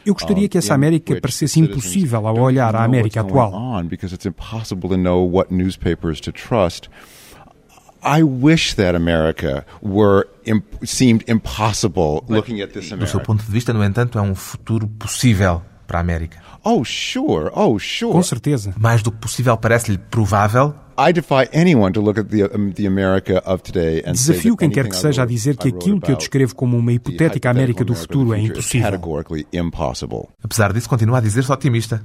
Eu 0.05 0.15
gostaria 0.15 0.49
que 0.49 0.57
essa 0.57 0.75
América 0.75 1.21
parecesse 1.21 1.59
impossível 1.59 2.29
ao 2.29 2.39
olhar 2.39 2.77
a 2.77 2.85
América 2.85 3.23
atual. 3.23 3.53
I 8.07 8.23
wish 8.23 8.75
that 8.77 8.95
America 8.95 9.67
were 9.83 10.29
seemed 10.85 11.25
impossible 11.27 12.25
looking 12.29 12.61
at 12.61 12.73
this 12.73 12.93
America. 12.93 13.05
Do 13.05 13.11
seu 13.11 13.21
ponto 13.21 13.45
de 13.45 13.51
vista, 13.51 13.73
no 13.73 13.83
entanto, 13.83 14.17
é 14.17 14.23
um 14.23 14.35
futuro 14.35 14.87
possível 14.87 15.61
para 15.89 15.99
a 15.99 16.01
América. 16.01 16.39
Oh, 16.63 16.85
sure. 16.85 17.51
Oh, 17.53 17.77
sure. 17.81 18.13
Com 18.13 18.23
certeza. 18.23 18.73
Mais 18.79 19.03
do 19.03 19.11
que 19.11 19.19
possível, 19.19 19.57
parece-lhe 19.57 19.99
provável 19.99 20.73
Desafio 24.13 24.57
quem 24.57 24.71
quer 24.71 24.89
que 24.89 24.97
seja 24.97 25.23
a 25.23 25.27
dizer 25.27 25.57
que 25.57 25.69
aquilo 25.69 26.01
que 26.01 26.11
eu 26.13 26.17
descrevo 26.17 26.55
como 26.55 26.77
uma 26.77 26.93
hipotética 26.93 27.51
América 27.51 27.85
do 27.85 27.95
futuro 27.95 28.33
é 28.35 28.41
impossível. 28.41 28.87
Apesar 30.43 30.73
disso, 30.73 30.89
continua 30.89 31.19
a 31.19 31.21
dizer-se 31.21 31.53
otimista. 31.53 32.03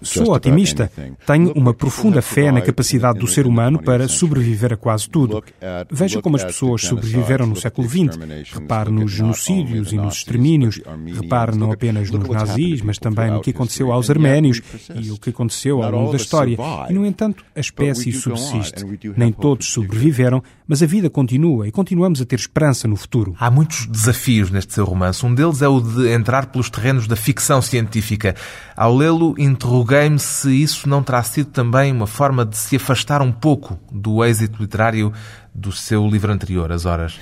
Sou 0.00 0.32
otimista. 0.32 0.90
Tenho 1.26 1.52
uma 1.52 1.74
profunda 1.74 2.22
fé 2.22 2.50
na 2.50 2.60
capacidade 2.62 3.18
do 3.18 3.26
ser 3.26 3.46
humano 3.46 3.82
para 3.82 4.08
sobreviver 4.08 4.72
a 4.72 4.76
quase 4.76 5.08
tudo. 5.10 5.42
Veja 5.90 6.22
como 6.22 6.36
as 6.36 6.44
pessoas 6.44 6.82
sobreviveram 6.82 7.46
no 7.46 7.56
século 7.56 7.86
XX. 7.88 8.16
Repare 8.52 8.90
nos 8.90 9.12
genocídios 9.12 9.92
e 9.92 9.96
nos 9.96 10.16
extermínios. 10.16 10.80
Repare 11.20 11.54
não 11.56 11.70
apenas 11.72 12.10
nos 12.10 12.26
nazis, 12.28 12.80
mas 12.82 12.98
também 12.98 13.30
no 13.30 13.40
que 13.42 13.50
aconteceu 13.50 13.92
aos 13.92 14.08
arménios 14.28 14.60
e 14.94 15.10
o 15.10 15.18
que 15.18 15.30
aconteceu 15.30 15.82
ao 15.82 15.90
longo 15.90 16.12
da 16.12 16.16
história. 16.16 16.56
E, 16.88 16.92
no 16.92 17.04
entanto, 17.04 17.44
a 17.54 17.60
espécie 17.60 18.12
subsiste. 18.12 18.84
Nem 19.16 19.32
todos 19.32 19.70
sobreviveram, 19.72 20.42
mas 20.66 20.82
a 20.82 20.86
vida 20.86 21.08
continua 21.08 21.66
e 21.66 21.72
continuamos 21.72 22.20
a 22.20 22.24
ter 22.24 22.36
esperança 22.36 22.86
no 22.86 22.96
futuro. 22.96 23.34
Há 23.38 23.50
muitos 23.50 23.86
desafios 23.86 24.50
neste 24.50 24.74
seu 24.74 24.84
romance. 24.84 25.24
Um 25.24 25.34
deles 25.34 25.62
é 25.62 25.68
o 25.68 25.80
de 25.80 26.08
entrar 26.12 26.46
pelos 26.46 26.70
terrenos 26.70 27.06
da 27.06 27.16
ficção 27.16 27.62
científica. 27.62 28.34
Ao 28.76 28.94
lê-lo, 28.94 29.34
interroguei-me 29.38 30.18
se 30.18 30.50
isso 30.62 30.88
não 30.88 31.02
terá 31.02 31.22
sido 31.22 31.50
também 31.50 31.92
uma 31.92 32.06
forma 32.06 32.44
de 32.44 32.56
se 32.56 32.76
afastar 32.76 33.22
um 33.22 33.32
pouco 33.32 33.78
do 33.90 34.24
êxito 34.24 34.60
literário 34.60 35.12
do 35.54 35.72
seu 35.72 36.06
livro 36.06 36.32
anterior, 36.32 36.70
As 36.70 36.84
Horas. 36.84 37.18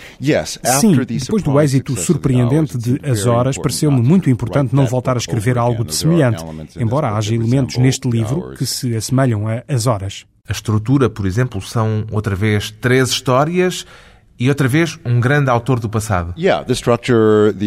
Sim, 0.80 0.95
depois 1.04 1.42
do 1.42 1.61
êxito 1.61 1.97
surpreendente 1.97 2.76
de 2.76 3.00
As 3.02 3.26
Horas, 3.26 3.56
pareceu-me 3.56 4.00
muito 4.00 4.28
importante 4.30 4.75
não 4.75 4.87
voltar 4.87 5.16
a 5.16 5.18
escrever 5.18 5.59
algo 5.59 5.85
de 5.85 5.95
semelhante, 5.95 6.45
embora 6.78 7.12
haja 7.16 7.35
elementos 7.35 7.76
neste 7.76 8.09
livro 8.09 8.54
que 8.56 8.66
se 8.66 8.95
assemelham 8.97 9.49
a 9.49 9.62
As 9.68 9.87
Horas. 9.87 10.25
A 10.49 10.52
estrutura, 10.52 11.11
por 11.11 11.26
exemplo, 11.26 11.61
são 11.61 12.06
outra 12.12 12.37
vez 12.37 12.71
três 12.71 13.09
histórias 13.11 13.85
e 14.38 14.48
outra 14.48 14.68
vez, 14.68 14.98
um 15.04 15.18
grande 15.18 15.48
autor 15.50 15.80
do 15.80 15.88
passado. 15.88 16.34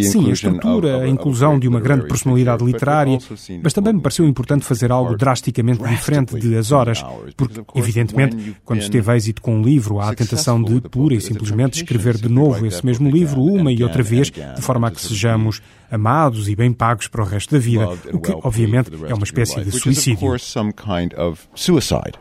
Sim, 0.03 0.29
a 0.29 0.33
estrutura, 0.33 0.97
a 1.01 1.07
inclusão 1.07 1.57
de 1.59 1.67
uma 1.67 1.79
grande 1.79 2.07
personalidade 2.07 2.63
literária, 2.63 3.17
mas 3.63 3.73
também 3.73 3.93
me 3.93 4.01
pareceu 4.01 4.25
importante 4.25 4.63
fazer 4.65 4.91
algo 4.91 5.15
drasticamente 5.17 5.81
diferente 5.83 6.39
de 6.39 6.55
As 6.55 6.71
Horas, 6.71 7.03
porque, 7.35 7.61
evidentemente, 7.75 8.55
quando 8.63 8.81
se 8.81 8.89
teve 8.91 9.15
êxito 9.15 9.41
com 9.41 9.55
um 9.57 9.63
livro, 9.63 9.99
há 9.99 10.09
a 10.09 10.15
tentação 10.15 10.61
de, 10.61 10.79
pura 10.81 11.15
e 11.15 11.21
simplesmente, 11.21 11.77
escrever 11.77 12.17
de 12.17 12.29
novo 12.29 12.65
esse 12.65 12.85
mesmo 12.85 13.09
livro 13.09 13.41
uma 13.41 13.71
e 13.71 13.83
outra 13.83 14.03
vez, 14.03 14.29
de 14.29 14.61
forma 14.61 14.87
a 14.87 14.91
que 14.91 15.01
sejamos 15.01 15.61
amados 15.91 16.49
e 16.49 16.55
bem 16.55 16.71
pagos 16.71 17.07
para 17.07 17.21
o 17.21 17.25
resto 17.25 17.55
da 17.55 17.59
vida, 17.59 17.87
o 18.13 18.19
que, 18.19 18.31
obviamente, 18.43 18.91
é 19.07 19.13
uma 19.13 19.23
espécie 19.23 19.63
de 19.63 19.71
suicídio. 19.71 20.35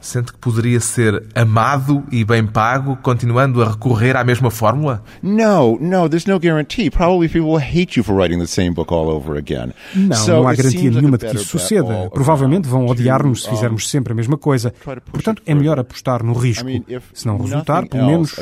Sente 0.01 0.33
que 0.33 0.39
poderia 0.39 0.81
ser 0.81 1.27
amado 1.35 2.05
e 2.11 2.25
bem 2.25 2.47
pago, 2.47 2.97
continuando 2.97 3.63
a 3.63 3.71
recorrer 3.71 4.17
à 4.17 4.25
mesma 4.25 4.51
fórmula? 4.51 5.03
Não, 5.23 5.79
não, 5.81 6.09
there's 6.09 6.27
no 6.27 6.39
guarantee. 6.39 6.91
Probably 6.91 7.29
people 7.29 7.51
will 7.51 7.61
hate 7.61 7.99
you 7.99 8.05
for 8.05 8.15
writing 8.17 8.39
the 8.39 8.47
same 8.47 8.71
book 8.71 8.93
all 8.93 9.09
over 9.09 9.37
again. 9.37 9.73
Não, 9.95 10.27
não 10.27 10.49
há 10.49 10.55
garantia 10.55 10.91
nenhuma 10.91 11.19
de 11.19 11.27
que 11.27 11.37
isso 11.37 11.59
suceda. 11.59 12.11
Provavelmente 12.11 12.69
vão 12.69 12.87
odiar-nos 12.87 13.43
se 13.43 13.51
fizermos 13.51 13.89
sempre 13.89 14.13
a 14.13 14.17
mesma 14.17 14.39
coisa. 14.39 14.73
Portanto, 15.13 15.43
é 15.47 15.55
melhor 15.55 15.79
apostar 15.79 16.23
no 16.23 16.33
risco. 16.33 16.69
Se 17.13 17.27
não 17.27 17.39
resultar, 17.39 17.87
pelo 17.87 18.07
menos 18.07 18.35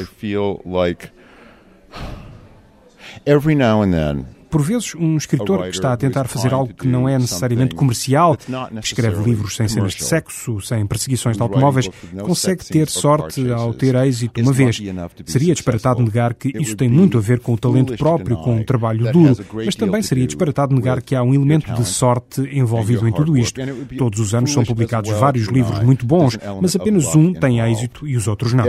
every 3.24 3.54
now 3.54 3.80
and 3.82 3.92
then 3.92 4.35
por 4.56 4.62
vezes, 4.62 4.94
um 4.94 5.18
escritor 5.18 5.64
que 5.64 5.68
está 5.68 5.92
a 5.92 5.96
tentar 5.98 6.26
fazer 6.28 6.54
algo 6.54 6.72
que 6.72 6.88
não 6.88 7.06
é 7.06 7.18
necessariamente 7.18 7.74
comercial, 7.74 8.34
que 8.34 8.86
escreve 8.86 9.22
livros 9.22 9.54
sem 9.54 9.68
cenas 9.68 9.92
de 9.92 10.02
sexo, 10.02 10.62
sem 10.62 10.86
perseguições 10.86 11.36
de 11.36 11.42
automóveis, 11.42 11.90
consegue 12.22 12.64
ter 12.64 12.88
sorte 12.88 13.52
ao 13.52 13.74
ter 13.74 13.94
êxito 13.96 14.40
uma 14.40 14.54
vez. 14.54 14.80
Seria 15.26 15.52
disparatado 15.52 16.02
negar 16.02 16.32
que 16.32 16.56
isso 16.58 16.74
tem 16.74 16.88
muito 16.88 17.18
a 17.18 17.20
ver 17.20 17.40
com 17.40 17.52
o 17.52 17.58
talento 17.58 17.94
próprio, 17.98 18.38
com 18.38 18.58
o 18.58 18.64
trabalho 18.64 19.12
duro, 19.12 19.36
mas 19.62 19.76
também 19.76 20.00
seria 20.00 20.26
disparatado 20.26 20.74
negar 20.74 21.02
que 21.02 21.14
há 21.14 21.22
um 21.22 21.34
elemento 21.34 21.70
de 21.74 21.84
sorte 21.84 22.40
envolvido 22.50 23.06
em 23.06 23.12
tudo 23.12 23.36
isto. 23.36 23.60
Todos 23.98 24.20
os 24.20 24.34
anos 24.34 24.54
são 24.54 24.64
publicados 24.64 25.10
vários 25.10 25.48
livros 25.48 25.80
muito 25.80 26.06
bons, 26.06 26.38
mas 26.62 26.74
apenas 26.74 27.14
um 27.14 27.34
tem 27.34 27.60
êxito 27.60 28.08
e 28.08 28.16
os 28.16 28.26
outros 28.26 28.54
não. 28.54 28.64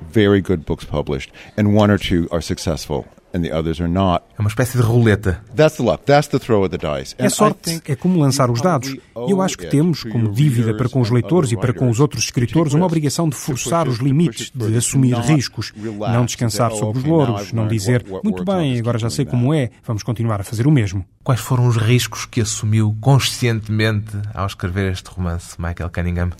Very 0.00 0.40
good 0.40 0.64
books 0.64 0.84
published, 0.84 1.32
and 1.56 1.74
one 1.74 1.90
or 1.90 1.98
two 1.98 2.28
are 2.30 2.42
successful. 2.42 3.06
and 3.36 3.42
the 3.42 3.52
others 3.52 3.80
are 3.80 3.88
not. 3.88 4.24
É 4.36 4.40
uma 4.40 4.48
espécie 4.48 4.76
de 4.76 4.82
roleta. 4.82 5.42
That's 5.54 5.76
the 5.76 5.82
luck. 5.82 6.04
That's 6.04 6.28
the 6.28 6.38
throw 6.38 6.64
of 6.64 6.76
the 6.76 6.78
dice. 6.78 7.14
É 7.18 7.28
sorte, 7.28 7.82
é 7.86 7.94
como 7.94 8.18
lançar 8.18 8.50
os 8.50 8.60
dados. 8.60 8.88
E 8.88 9.30
eu 9.30 9.42
acho 9.42 9.58
que 9.58 9.66
temos, 9.66 10.04
como 10.04 10.32
dívida 10.32 10.74
para 10.74 10.88
com 10.88 11.00
os 11.00 11.10
leitores 11.10 11.52
e 11.52 11.56
para 11.56 11.72
com 11.72 11.88
os 11.90 12.00
outros 12.00 12.24
escritores, 12.24 12.72
uma 12.72 12.86
obrigação 12.86 13.28
de 13.28 13.36
forçar 13.36 13.86
os 13.86 13.98
limites, 13.98 14.50
de 14.54 14.76
assumir 14.76 15.14
riscos, 15.16 15.72
não 15.76 16.24
descansar 16.24 16.72
sobre 16.72 16.98
os 16.98 17.04
louros, 17.04 17.52
não 17.52 17.68
dizer, 17.68 18.04
muito 18.24 18.44
bem, 18.44 18.78
agora 18.78 18.98
já 18.98 19.10
sei 19.10 19.24
como 19.24 19.52
é, 19.52 19.70
vamos 19.84 20.02
continuar 20.02 20.40
a 20.40 20.44
fazer 20.44 20.66
o 20.66 20.70
mesmo. 20.70 21.04
Quais 21.26 21.40
foram 21.40 21.66
os 21.66 21.76
riscos 21.76 22.24
que 22.24 22.40
assumiu 22.40 22.96
conscientemente 23.00 24.16
ao 24.32 24.46
escrever 24.46 24.92
este 24.92 25.10
romance, 25.10 25.60
Michael 25.60 25.90
Cunningham? 25.90 26.30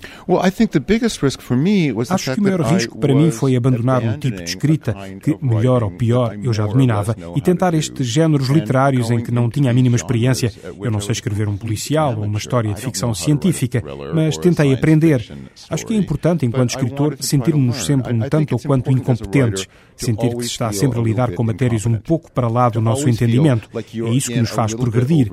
Acho 2.08 2.32
que 2.32 2.38
o 2.38 2.42
maior 2.44 2.60
risco 2.60 2.96
para 2.96 3.12
mim 3.12 3.32
foi 3.32 3.56
abandonar 3.56 4.00
um 4.00 4.16
tipo 4.16 4.36
de 4.36 4.44
escrita 4.44 4.94
que, 5.20 5.36
melhor 5.42 5.82
ou 5.82 5.90
pior, 5.90 6.38
eu 6.40 6.52
já 6.52 6.64
dominava 6.64 7.16
e 7.34 7.40
tentar 7.40 7.74
estes 7.74 8.06
géneros 8.06 8.48
literários 8.48 9.10
em 9.10 9.20
que 9.20 9.32
não 9.32 9.50
tinha 9.50 9.72
a 9.72 9.74
mínima 9.74 9.96
experiência. 9.96 10.52
Eu 10.80 10.92
não 10.92 11.00
sei 11.00 11.14
escrever 11.14 11.48
um 11.48 11.56
policial 11.56 12.16
ou 12.18 12.24
uma 12.24 12.38
história 12.38 12.72
de 12.72 12.80
ficção 12.80 13.12
científica, 13.12 13.82
mas 14.14 14.38
tentei 14.38 14.72
aprender. 14.72 15.36
Acho 15.68 15.84
que 15.84 15.94
é 15.94 15.96
importante, 15.96 16.46
enquanto 16.46 16.70
escritor, 16.70 17.16
sentirmos 17.18 17.84
sempre 17.84 18.12
um 18.12 18.20
tanto 18.28 18.52
ou 18.52 18.60
quanto 18.60 18.92
incompetentes, 18.92 19.66
sentir 19.96 20.34
que 20.36 20.42
se 20.42 20.50
está 20.50 20.72
sempre 20.72 20.98
a 20.98 21.02
lidar 21.02 21.32
com 21.32 21.42
matérias 21.42 21.86
um 21.86 21.94
pouco 21.94 22.30
para 22.30 22.48
lá 22.48 22.68
do 22.68 22.80
nosso 22.80 23.08
entendimento. 23.08 23.68
É 23.74 24.10
isso 24.10 24.30
que 24.30 24.40
nos 24.40 24.50
faz 24.50 24.74
progredir. 24.74 25.30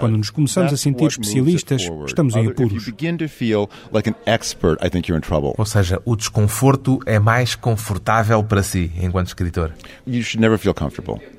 Quando 0.00 0.16
nos 0.16 0.30
começamos 0.30 0.72
a 0.72 0.76
sentir 0.76 1.06
especialistas, 1.06 1.88
estamos 2.06 2.34
em 2.36 2.48
apuros. 2.48 2.90
Ou 5.58 5.66
seja, 5.66 6.00
o 6.04 6.16
desconforto 6.16 7.00
é 7.06 7.18
mais 7.18 7.54
confortável 7.54 8.42
para 8.42 8.62
si, 8.62 8.90
enquanto 9.00 9.28
escritor. 9.28 9.72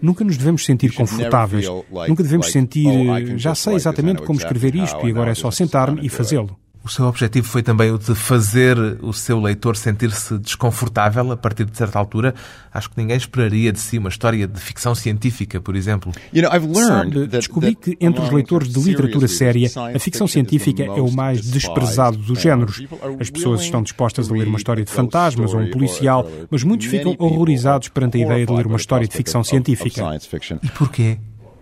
Nunca 0.01 0.23
nos 0.23 0.37
devemos 0.37 0.65
sentir 0.65 0.93
confortáveis. 0.93 1.67
Nunca 2.07 2.23
devemos 2.23 2.51
sentir, 2.51 2.87
oh, 2.87 3.37
já 3.37 3.55
sei 3.55 3.75
exatamente 3.75 4.21
como 4.21 4.39
escrever 4.39 4.75
isto 4.75 5.07
e 5.07 5.11
agora 5.11 5.31
é 5.31 5.35
só 5.35 5.49
sentar-me 5.51 6.05
e 6.05 6.09
fazê-lo. 6.09 6.57
O 6.87 6.89
seu 6.89 7.03
objetivo 7.03 7.45
foi 7.45 7.61
também 7.61 7.91
o 7.91 7.97
de 7.97 8.15
fazer 8.15 8.77
o 9.01 9.11
seu 9.11 9.41
leitor 9.41 9.75
sentir-se 9.75 10.37
desconfortável 10.37 11.33
a 11.33 11.35
partir 11.35 11.65
de 11.65 11.75
certa 11.75 11.99
altura. 11.99 12.33
Acho 12.73 12.89
que 12.89 12.97
ninguém 12.97 13.17
esperaria 13.17 13.73
de 13.73 13.79
si 13.79 13.97
uma 13.97 14.07
história 14.07 14.47
de 14.47 14.57
ficção 14.61 14.95
científica, 14.95 15.59
por 15.59 15.75
exemplo. 15.75 16.13
Sabe, 16.87 17.27
descobri 17.27 17.75
que 17.75 17.97
entre 17.99 18.21
os 18.21 18.31
leitores 18.31 18.69
de 18.69 18.79
literatura 18.79 19.27
séria, 19.27 19.69
a 19.93 19.99
ficção 19.99 20.29
científica 20.29 20.85
é 20.85 21.01
o 21.01 21.11
mais 21.11 21.41
desprezado 21.41 22.15
dos 22.19 22.39
géneros. 22.39 22.81
As 23.19 23.29
pessoas 23.29 23.63
estão 23.63 23.83
dispostas 23.83 24.31
a 24.31 24.33
ler 24.33 24.47
uma 24.47 24.57
história 24.57 24.85
de 24.85 24.89
fantasmas 24.89 25.53
ou 25.53 25.59
um 25.59 25.69
policial, 25.69 26.25
mas 26.49 26.63
muitos 26.63 26.87
ficam 26.87 27.17
horrorizados 27.19 27.89
perante 27.89 28.17
a 28.17 28.21
ideia 28.21 28.45
de 28.45 28.53
ler 28.53 28.65
uma 28.65 28.77
história 28.77 29.05
de 29.05 29.13
ficção 29.13 29.43
científica. 29.43 30.01
E 30.63 30.69
porquê? 30.69 31.17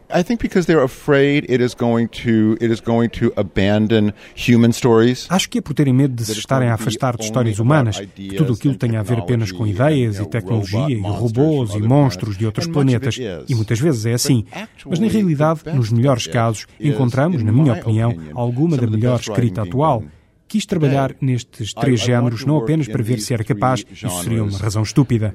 I 0.10 0.24
think 0.24 0.42
because 0.42 0.66
they're 0.68 0.84
afraid 0.84 1.46
it 1.50 1.64
is 1.64 1.74
going 1.74 2.08
to 2.24 2.58
it 2.62 2.72
is 2.72 2.80
going 2.80 3.10
to 3.10 3.32
abandon 3.36 4.14
human 4.36 4.72
stories. 4.72 5.28
Acho 5.30 5.50
que 5.50 5.60
é 5.60 5.62
por 5.62 5.74
terem 5.74 5.94
medo 5.94 6.14
de 6.14 6.26
se 6.26 6.34
estarem 6.34 6.70
a 6.70 6.76
afastar 6.76 7.18
de 7.18 7.24
histórias 7.24 7.60
humanas, 7.60 8.00
que 8.14 8.36
tudo 8.36 8.54
aquilo 8.54 8.76
tenha 8.76 9.00
a 9.00 9.04
ver 9.04 9.20
apenas 9.20 9.52
com 9.52 9.66
ideias 9.66 10.20
e 10.20 10.26
tecnologia 10.26 10.90
e 10.90 11.02
robôs 11.02 11.74
e 11.74 11.80
monstros 11.80 12.38
de 12.38 12.46
outros 12.46 12.68
planetas. 12.68 13.18
E 13.48 13.56
muitas 13.56 13.80
vezes 13.80 14.06
é 14.06 14.14
assim. 14.14 14.46
Mas 14.86 15.00
na 15.00 15.08
realidade, 15.08 15.62
nos 15.74 15.92
melhores 15.92 16.28
casos, 16.28 16.68
encontramos, 16.80 17.42
na 17.44 17.52
minha 17.52 17.74
opinião, 17.74 18.16
alguma 18.34 18.78
da 18.78 18.88
melhor 18.88 19.20
escrita 19.20 19.64
atual. 19.64 20.04
Quis 20.48 20.66
trabalhar 20.66 21.16
nestes 21.20 21.74
três 21.74 22.00
géneros 22.00 22.46
não 22.46 22.58
apenas 22.58 22.88
para 22.88 23.04
ver 23.04 23.20
se 23.20 23.34
era 23.34 23.44
capaz, 23.44 23.84
isso 23.92 24.24
seria 24.24 24.44
uma 24.44 24.58
razão 24.58 24.84
estúpida 24.84 25.34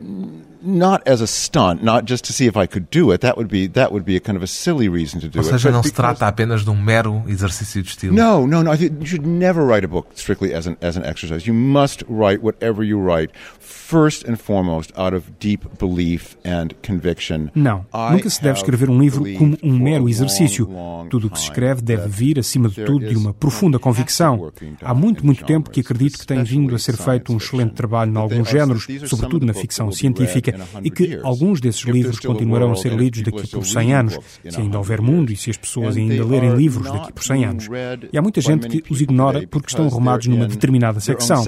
not 0.63 1.03
as 1.07 1.21
a 1.21 1.27
stunt, 1.27 1.83
not 1.83 2.07
just 2.07 2.25
to 2.27 2.33
see 2.33 2.47
if 2.47 2.57
I 2.57 2.67
could 2.67 2.89
do 2.91 3.13
it. 3.13 3.21
That 3.23 3.37
would 3.37 3.51
be 3.51 3.67
that 3.69 3.93
would 3.93 4.05
be 4.05 4.17
a 4.17 4.21
kind 4.21 4.37
of 4.37 4.43
a 4.43 4.47
silly 4.47 4.89
reason 4.89 5.21
to 5.21 5.29
do 5.29 5.39
Ou 5.39 5.45
seja, 5.45 5.69
it. 5.69 5.73
não 5.73 5.83
se 5.83 5.93
trata 5.93 6.27
apenas 6.27 6.65
de 6.65 6.71
um 6.71 6.77
mero 6.77 7.23
exercício 7.27 7.83
de 7.83 7.89
estilo. 7.89 8.15
No, 8.15 8.47
no, 8.47 8.63
no. 8.63 8.73
I 8.73 8.77
think 8.77 9.01
you 9.01 9.07
should 9.07 9.27
never 9.27 9.65
write 9.65 9.85
a 9.85 9.89
book 9.89 10.09
strictly 10.15 10.55
as 10.55 10.67
an 10.67 10.77
as 10.81 10.97
an 10.97 11.05
exercise. 11.05 11.47
You 11.47 11.55
must 11.55 12.05
write 12.09 12.43
whatever 12.43 12.85
you 12.85 12.99
write 12.99 13.33
first 13.59 14.29
and 14.29 14.37
foremost 14.37 14.93
out 14.97 15.15
of 15.15 15.25
deep 15.39 15.67
belief 15.79 16.37
and 16.45 16.69
conviction. 16.83 17.49
Não, 17.55 17.87
nunca 18.13 18.29
se 18.29 18.43
deve 18.43 18.59
escrever 18.59 18.91
um 18.91 19.01
livro 19.01 19.25
como 19.37 19.57
um 19.63 19.79
mero 19.79 20.09
exercício. 20.09 20.69
Tudo 21.09 21.29
o 21.29 21.31
que 21.31 21.39
se 21.39 21.45
escreve 21.45 21.81
deve 21.83 22.09
vir 22.09 22.39
acima 22.39 22.69
de 22.69 22.85
tudo 22.85 23.07
de 23.07 23.17
uma 23.17 23.33
profunda 23.33 23.79
convicção. 23.79 24.53
Há 24.83 24.95
muito, 25.01 25.25
muito 25.25 25.45
tempo 25.45 25.71
que 25.71 25.81
acredito 25.81 26.19
que 26.19 26.27
tem 26.27 26.43
vindo 26.45 26.75
a 26.75 26.79
ser 26.79 26.97
feito 26.97 27.33
um 27.33 27.39
excelente 27.39 27.73
trabalho 27.73 28.13
em 28.13 28.17
alguns 28.17 28.49
géneros, 28.49 28.87
sobretudo 29.07 29.47
na 29.47 29.55
ficção 29.55 29.91
científica, 29.91 30.55
e 30.85 30.91
que 30.91 31.19
alguns 31.23 31.61
desses 31.61 31.83
livros 31.83 32.19
continuarão 32.21 32.73
a 32.73 32.77
ser 32.77 32.93
lidos 32.93 33.23
daqui 33.23 33.49
por 33.49 33.65
100 33.65 33.95
anos, 33.95 34.19
se 34.49 34.61
ainda 34.61 34.77
houver 34.77 35.01
mundo 35.01 35.33
e 35.33 35.37
se 35.37 35.51
as 35.51 35.57
pessoas 35.57 35.97
ainda 35.97 36.25
lerem 36.25 36.55
livros 36.55 36.91
daqui 36.91 37.13
por 37.13 37.25
100 37.25 37.45
anos. 37.45 37.69
E 38.13 38.19
há 38.19 38.23
muita 38.23 38.41
gente 38.41 38.69
que 38.69 38.93
os 38.93 39.01
ignora 39.01 39.47
porque 39.47 39.69
estão 39.69 39.87
arrumados 39.87 40.27
numa 40.27 40.47
determinada 40.47 41.01
secção. 41.01 41.45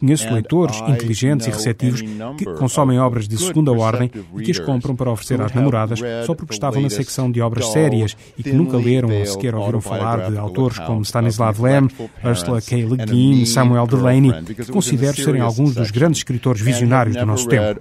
Conheço 0.00 0.32
leitores 0.32 0.80
inteligentes 0.88 1.46
e 1.46 1.50
receptivos 1.50 2.02
que 2.36 2.44
consomem 2.44 2.98
obras 2.98 3.28
de 3.28 3.38
segunda 3.38 3.72
ordem 3.72 4.10
e 4.36 4.42
que 4.42 4.50
as 4.50 4.58
compram 4.58 4.96
para 4.96 5.10
oferecer 5.10 5.40
às 5.40 5.52
namoradas 5.52 6.00
só 6.26 6.34
porque 6.34 6.52
estavam 6.52 6.82
na 6.82 6.90
secção 6.90 7.30
de 7.30 7.40
obras 7.40 7.66
sérias 7.66 8.16
e 8.36 8.42
que 8.42 8.52
nunca 8.52 8.76
leram 8.76 9.10
ou 9.16 9.26
sequer 9.26 9.54
ouviram 9.54 9.80
falar 9.80 10.30
de 10.30 10.38
autores 10.38 10.78
como 10.80 11.02
Stanislav 11.02 11.60
Lem, 11.60 11.88
Ursula 12.24 12.60
K. 12.60 12.87
Le 12.88 12.96
Guin, 12.96 13.44
Samuel 13.46 13.86
Delany, 13.86 14.32
que 14.44 14.64
considero 14.66 15.14
serem 15.14 15.40
alguns 15.40 15.74
dos 15.74 15.90
grandes 15.90 16.18
escritores 16.18 16.60
visionários 16.60 17.16
do 17.16 17.26
nosso 17.26 17.48
tempo. 17.48 17.80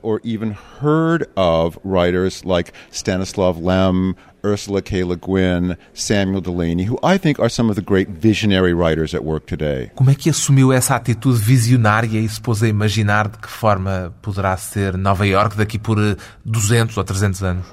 Stanislav 2.92 3.58
Lem, 3.60 4.16
Ursula 4.44 4.82
K. 4.82 5.04
Le 5.04 5.16
Guin, 5.16 5.76
Samuel 5.94 6.42
Delany, 6.42 6.86
who 6.86 6.98
I 7.04 7.18
think 7.18 7.40
are 7.40 7.50
some 7.50 7.70
of 7.70 7.76
the 7.76 7.82
great 7.82 8.10
visionary 8.10 8.74
writers 8.74 9.14
at 9.14 9.24
work 9.24 9.46
today. 9.46 9.92
Como 9.96 10.10
é 10.10 10.16
que 10.16 10.30
assumiu 10.30 10.72
essa 10.72 10.96
atitude 10.96 11.40
visionária 11.40 12.20
e 12.20 12.30
se 12.30 12.40
pôs 12.40 12.64
a 12.64 12.68
imaginar 12.68 13.28
de 13.28 13.38
que 13.38 13.50
forma 13.50 14.14
poderá 14.22 14.56
ser 14.58 14.98
Nova 14.98 15.26
York 15.26 15.58
daqui 15.58 15.78
por 15.78 15.98
200 16.46 16.96
eh, 16.96 17.00
ou 17.00 17.04
300 17.04 17.44
anos? 17.44 17.66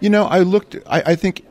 You 0.00 0.10
know, 0.10 0.28
I 0.30 0.40
looked, 0.40 0.76
I, 0.86 1.12
I 1.12 1.16
think 1.16 1.42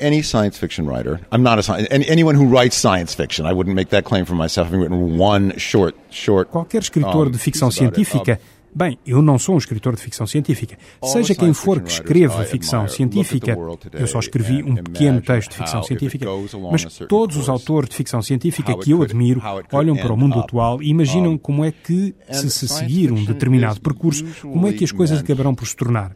any 0.00 0.22
science 0.22 0.58
fiction 0.58 0.86
writer, 0.86 1.20
I'm 1.32 1.42
not 1.42 1.58
a 1.58 1.62
science, 1.62 1.88
anyone 1.90 2.34
who 2.34 2.46
writes 2.46 2.76
science 2.76 3.14
fiction, 3.14 3.46
I 3.46 3.52
wouldn't 3.52 3.74
make 3.74 3.90
that 3.90 4.04
claim 4.04 4.24
for 4.24 4.34
myself, 4.34 4.68
having 4.68 4.80
written 4.80 5.18
one 5.18 5.56
short, 5.58 5.94
short. 6.10 6.50
Qualquer 6.50 6.82
escritor 6.82 7.30
de 7.30 7.38
ficção 7.38 7.70
científica 7.70 8.38
Bem, 8.74 8.98
eu 9.06 9.22
não 9.22 9.38
sou 9.38 9.54
um 9.54 9.58
escritor 9.58 9.96
de 9.96 10.02
ficção 10.02 10.26
científica. 10.26 10.76
Seja 11.02 11.34
quem 11.34 11.52
for 11.52 11.80
que 11.80 11.90
escreva 11.90 12.44
ficção 12.44 12.86
científica, 12.86 13.56
eu 13.92 14.06
só 14.06 14.18
escrevi 14.18 14.62
um 14.62 14.74
pequeno 14.76 15.20
texto 15.20 15.50
de 15.50 15.56
ficção 15.56 15.82
científica, 15.82 16.26
mas 16.70 16.84
todos 17.08 17.36
os 17.36 17.48
autores 17.48 17.88
de 17.88 17.96
ficção 17.96 18.22
científica 18.22 18.76
que 18.78 18.90
eu 18.92 19.02
admiro 19.02 19.40
olham 19.72 19.96
para 19.96 20.12
o 20.12 20.16
mundo 20.16 20.38
atual 20.38 20.82
e 20.82 20.90
imaginam 20.90 21.36
como 21.38 21.64
é 21.64 21.72
que, 21.72 22.14
se 22.30 22.50
se 22.50 22.68
seguir 22.68 23.10
um 23.10 23.24
determinado 23.24 23.80
percurso, 23.80 24.24
como 24.42 24.68
é 24.68 24.72
que 24.72 24.84
as 24.84 24.92
coisas 24.92 25.20
acabarão 25.20 25.54
por 25.54 25.66
se 25.66 25.74
tornar. 25.74 26.14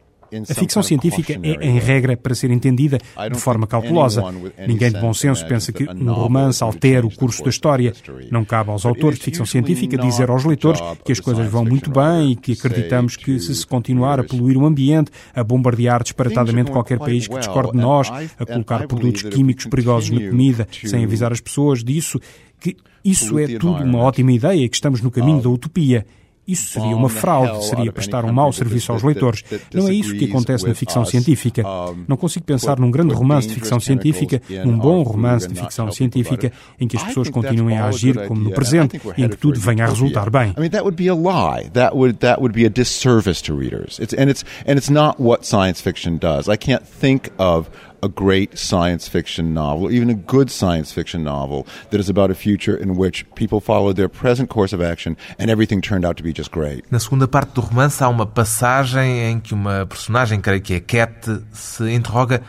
A 0.49 0.55
ficção 0.55 0.83
científica 0.83 1.35
é, 1.43 1.67
em 1.67 1.79
regra, 1.79 2.17
para 2.17 2.35
ser 2.35 2.51
entendida 2.51 2.99
de 3.31 3.39
forma 3.39 3.67
cautelosa. 3.67 4.23
Ninguém 4.67 4.91
de 4.91 5.01
bom 5.01 5.13
senso 5.13 5.47
pensa 5.47 5.73
que 5.73 5.89
um 5.89 6.13
romance 6.13 6.63
altera 6.63 7.07
o 7.07 7.15
curso 7.15 7.43
da 7.43 7.51
história. 7.51 7.93
Não 8.31 8.45
cabe 8.45 8.71
aos 8.71 8.85
autores 8.85 9.19
de 9.19 9.25
ficção 9.25 9.47
científica 9.47 9.97
dizer 9.97 10.31
aos 10.31 10.45
leitores 10.45 10.81
que 11.05 11.13
as 11.13 11.21
coisas 11.21 11.47
vão 11.49 11.65
muito 11.65 11.91
bem 11.91 12.33
e 12.33 12.37
que 12.37 12.53
acreditamos 12.53 13.17
que, 13.17 13.39
se 13.39 13.55
se 13.55 13.67
continuar 13.67 14.21
a 14.21 14.25
poluir 14.25 14.57
o 14.57 14.67
ambiente, 14.67 15.11
a 15.35 15.45
bombardear 15.45 16.03
disparatadamente 16.03 16.71
qualquer 16.71 16.99
país 16.99 17.29
que 17.29 17.39
discorde 17.39 17.73
de 17.73 17.79
nós, 17.79 18.11
a 18.39 18.47
colocar 18.47 18.87
produtos 18.87 19.23
químicos 19.23 19.67
perigosos 19.67 20.11
na 20.11 20.29
comida, 20.29 20.67
sem 20.85 21.05
avisar 21.05 21.33
as 21.33 21.41
pessoas 21.41 21.85
disso, 21.85 22.19
que 22.61 22.77
isso 23.05 23.39
é 23.39 23.47
tudo 23.59 23.83
uma 23.83 23.99
ótima 23.99 24.33
ideia, 24.33 24.69
que 24.69 24.77
estamos 24.77 25.01
no 25.01 25.11
caminho 25.11 25.41
da 25.43 25.49
utopia. 25.49 26.07
Isso 26.47 26.73
seria 26.73 26.97
uma 26.97 27.09
fraude, 27.09 27.65
seria 27.67 27.93
prestar 27.93 28.25
um 28.25 28.33
mau 28.33 28.53
serviço 28.53 28.91
aos 28.91 29.03
leitores. 29.03 29.45
Não 29.73 29.89
é 29.89 29.95
isso 29.95 30.15
que 30.15 30.25
acontece 30.25 30.67
na 30.67 30.75
ficção 30.75 31.05
científica. 31.05 31.63
Não 32.09 32.17
consigo 32.17 32.45
pensar 32.45 32.79
num 32.81 32.91
grande 32.91 33.15
romance 33.15 33.47
de 33.49 33.55
ficção 33.55 33.79
científica, 33.79 34.43
num 34.65 34.77
bom 34.77 35.03
romance 35.03 35.47
de 35.47 35.55
ficção 35.55 35.91
científica, 35.93 36.53
em 36.81 36.89
que 36.89 36.97
as 36.97 37.05
pessoas 37.05 37.31
continuem 37.31 37.79
a 37.79 37.87
agir 37.87 38.27
como 38.27 38.41
no 38.41 38.51
presente 38.51 39.01
e 39.17 39.25
em 39.25 39.29
que 39.29 39.37
tudo 39.37 39.61
venha 39.61 39.85
a 39.85 39.89
resultar 39.89 40.31
bem. 40.31 40.53
That 40.53 40.83
would 40.83 40.97
be 40.97 41.09
a 41.09 41.15
lie. 41.15 41.71
That 41.71 41.95
would 41.97 42.19
that 42.21 42.41
would 42.41 42.55
be 42.55 42.67
a 42.67 42.71
disservice 42.71 43.43
to 43.43 43.55
readers. 43.55 43.99
It's, 44.01 44.15
and 44.15 44.31
it's 44.31 44.45
and 44.67 44.79
it's 44.79 44.91
not 44.91 45.21
what 45.21 45.47
science 45.47 45.81
fiction 45.81 46.19
does. 46.19 46.49
I 46.49 46.57
can't 46.57 46.85
think 46.85 47.31
of 47.39 47.71
a 48.03 48.09
great 48.09 48.59
science 48.59 49.07
fiction 49.09 49.55
novel, 49.55 49.91
even 49.91 50.11
a 50.11 50.15
good 50.15 50.51
science 50.51 50.93
fiction 50.93 51.23
novel, 51.23 51.67
that 51.91 52.01
is 52.01 52.09
about 52.09 52.31
a 52.31 52.35
future 52.35 52.77
in 52.77 52.97
which 52.97 53.25
people 53.37 53.61
followed 53.61 53.97
their 53.97 54.09
present 54.09 54.51
course 54.51 54.73
of 54.73 54.83
action 54.83 55.17
and 55.39 55.51
everything 55.51 55.81
turned 55.81 56.05
out 56.05 56.17
to 56.17 56.23
be 56.23 56.33
just 56.33 56.51
great. 56.51 56.85
Na 56.91 56.99
segunda 56.99 57.29
parte 57.29 57.55
do 57.55 57.61
romance 57.61 58.03
há 58.03 58.09
uma 58.09 58.27
passagem 58.27 59.21
em 59.31 59.41
que 59.41 59.55
uma 59.55 59.87
personagem, 59.87 60.41
creio 60.41 60.61
que 60.61 60.75
é 60.75 60.81
Cat, 60.81 61.43
se 61.53 61.93
interroga 61.93 62.43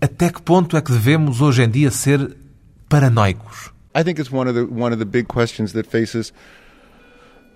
até 0.00 0.30
que 0.30 0.42
ponto 0.42 0.76
é 0.76 0.80
que 0.82 0.92
devemos 0.92 1.40
hoje 1.40 1.62
em 1.62 1.70
dia 1.70 1.90
ser 1.90 2.36
paranoicos. 2.88 3.72
I 3.94 4.04
think 4.04 4.20
it's 4.20 4.30
one 4.30 4.48
of 4.48 4.54
the 4.54 4.66
one 4.70 4.92
of 4.92 4.98
the 4.98 5.06
big 5.06 5.26
questions 5.26 5.72
that 5.72 5.88
faces 5.88 6.32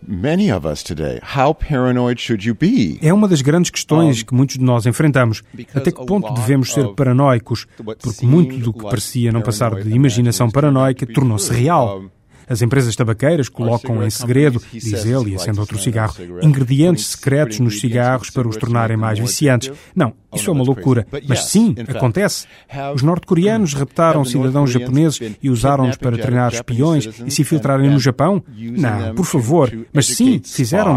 many 0.07 0.53
of 0.53 0.67
us 0.67 0.83
today. 0.83 1.21
How 1.23 1.55
paranoid 1.55 2.21
should 2.21 2.47
you 2.47 2.55
be? 2.55 2.99
É 3.03 3.12
uma 3.12 3.29
das 3.29 3.43
grandes 3.43 3.71
questões 3.71 4.23
que 4.23 4.35
muitos 4.35 4.57
de 4.59 4.65
nós 4.65 4.87
enfrentamos. 4.87 5.43
Até 5.75 5.91
que 5.91 6.05
ponto 6.05 6.33
devemos 6.35 6.73
ser 6.73 6.88
paranoicos? 6.95 7.67
Porque 7.77 8.27
muito 8.27 8.59
do 8.59 8.73
que 8.73 8.83
parecia 8.83 9.33
não 9.33 9.43
passar 9.43 9.75
de 9.83 9.91
imaginação 9.91 10.51
paranoica 10.51 11.07
tornou-se 11.07 11.53
real. 11.53 12.05
As 12.53 12.61
empresas 12.61 12.95
tabaqueiras 12.95 13.49
colocam 13.49 14.05
em 14.05 14.11
segredo, 14.11 14.61
diz 14.71 15.07
ele, 15.07 15.31
e 15.31 15.37
acende 15.37 15.59
outro 15.59 15.79
cigarro, 15.79 16.15
ingredientes 16.43 17.07
secretos 17.07 17.59
nos 17.61 17.81
cigarros 17.81 18.29
para 18.29 18.47
os 18.47 18.59
tornarem 18.59 18.95
mais 18.95 19.19
viciantes. 19.19 19.73
Não, 19.97 20.12
isso 20.35 20.51
é 20.51 20.53
uma 20.53 20.62
loucura. 20.62 21.07
Mas 21.27 21.45
sim, 21.47 21.75
acontece. 21.88 22.47
Os 22.95 23.03
norte-coreanos 23.03 23.73
raptaram 23.75 24.23
cidadãos 24.23 24.71
japoneses 24.71 25.19
e 25.43 25.49
usaram-nos 25.49 25.97
para 25.97 26.19
treinar 26.19 26.53
espiões 26.53 27.09
e 27.25 27.31
se 27.31 27.41
infiltrarem 27.41 27.88
no 27.88 27.99
Japão? 27.99 28.45
Não, 28.55 29.15
por 29.15 29.25
favor. 29.25 29.73
Mas 29.91 30.07
sim, 30.09 30.41
fizeram. 30.45 30.97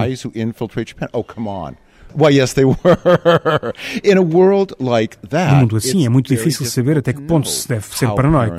Why, 2.17 2.37
yes, 2.37 2.53
they 2.53 2.65
were. 2.67 2.75
In 4.03 4.17
a 4.17 4.21
world 4.21 4.73
like 4.79 5.17
that, 5.29 5.53
no 5.53 5.59
mundo 5.61 5.75
assim, 5.77 6.05
é 6.05 6.09
muito 6.09 6.27
difícil 6.27 6.65
saber 6.65 6.97
até 6.97 7.13
que 7.13 7.21
ponto 7.21 7.47
se 7.47 7.67
deve 7.67 7.85
ser 7.87 8.09
paranoico. 8.13 8.55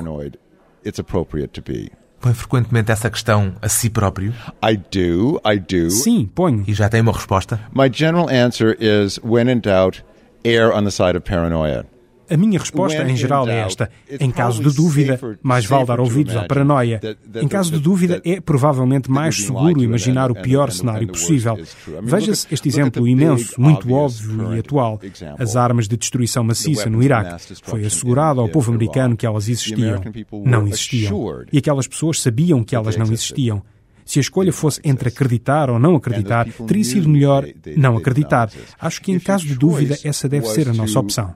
Põe 2.19 2.33
frequentemente 2.33 2.91
essa 2.91 3.09
questão 3.09 3.53
a 3.61 3.69
si 3.69 3.89
próprio? 3.89 4.33
I 4.63 4.75
do, 4.75 5.39
I 5.45 5.59
do. 5.59 5.89
Sim, 5.91 6.29
ponho. 6.33 6.63
E 6.67 6.73
já 6.73 6.89
tem 6.89 7.01
uma 7.01 7.13
resposta? 7.13 7.59
My 7.73 7.89
general 7.91 8.27
answer 8.29 8.75
is 8.79 9.19
when 9.23 9.49
in 9.49 9.59
doubt, 9.59 10.03
err 10.43 10.73
on 10.75 10.83
the 10.83 10.91
side 10.91 11.15
of 11.15 11.21
paranoia. 11.21 11.85
A 12.29 12.37
minha 12.37 12.59
resposta, 12.59 13.03
em 13.03 13.15
geral, 13.15 13.47
é 13.47 13.59
esta. 13.59 13.89
Em 14.19 14.31
caso 14.31 14.61
de 14.61 14.75
dúvida, 14.75 15.19
mais 15.41 15.65
vale 15.65 15.85
dar 15.85 15.99
ouvidos 15.99 16.35
à 16.35 16.43
paranoia. 16.43 16.99
Em 17.35 17.47
caso 17.47 17.71
de 17.71 17.79
dúvida, 17.79 18.21
é 18.25 18.39
provavelmente 18.41 19.09
mais 19.09 19.45
seguro 19.45 19.81
imaginar 19.81 20.31
o 20.31 20.35
pior 20.35 20.71
cenário 20.71 21.07
possível. 21.07 21.57
Veja-se 22.01 22.47
este 22.51 22.67
exemplo 22.67 23.07
imenso, 23.07 23.59
muito 23.59 23.91
óbvio 23.93 24.55
e 24.55 24.59
atual. 24.59 24.99
As 25.37 25.55
armas 25.55 25.87
de 25.87 25.97
destruição 25.97 26.43
maciça 26.43 26.89
no 26.89 27.01
Iraque. 27.01 27.53
Foi 27.63 27.85
assegurado 27.85 28.41
ao 28.41 28.49
povo 28.49 28.71
americano 28.71 29.15
que 29.15 29.25
elas 29.25 29.47
existiam. 29.49 30.01
Não 30.45 30.67
existiam. 30.67 31.45
E 31.51 31.57
aquelas 31.57 31.87
pessoas 31.87 32.21
sabiam 32.21 32.63
que 32.63 32.75
elas 32.75 32.97
não 32.97 33.05
existiam. 33.05 33.61
Se 34.07 34.19
a 34.19 34.21
escolha 34.21 34.53
fosse 34.53 34.79
entre 34.85 35.09
acreditar 35.09 35.69
ou 35.69 35.77
não 35.77 35.95
acreditar, 35.95 36.47
teria 36.65 36.83
sido 36.83 37.09
melhor 37.09 37.45
não 37.75 37.97
acreditar. 37.97 38.49
Acho 38.79 39.01
que 39.01 39.11
em 39.11 39.19
caso 39.19 39.45
de 39.45 39.53
dúvida, 39.53 39.97
essa 40.01 40.29
deve 40.29 40.47
ser 40.47 40.69
a 40.69 40.73
nossa 40.73 40.97
opção. 40.97 41.35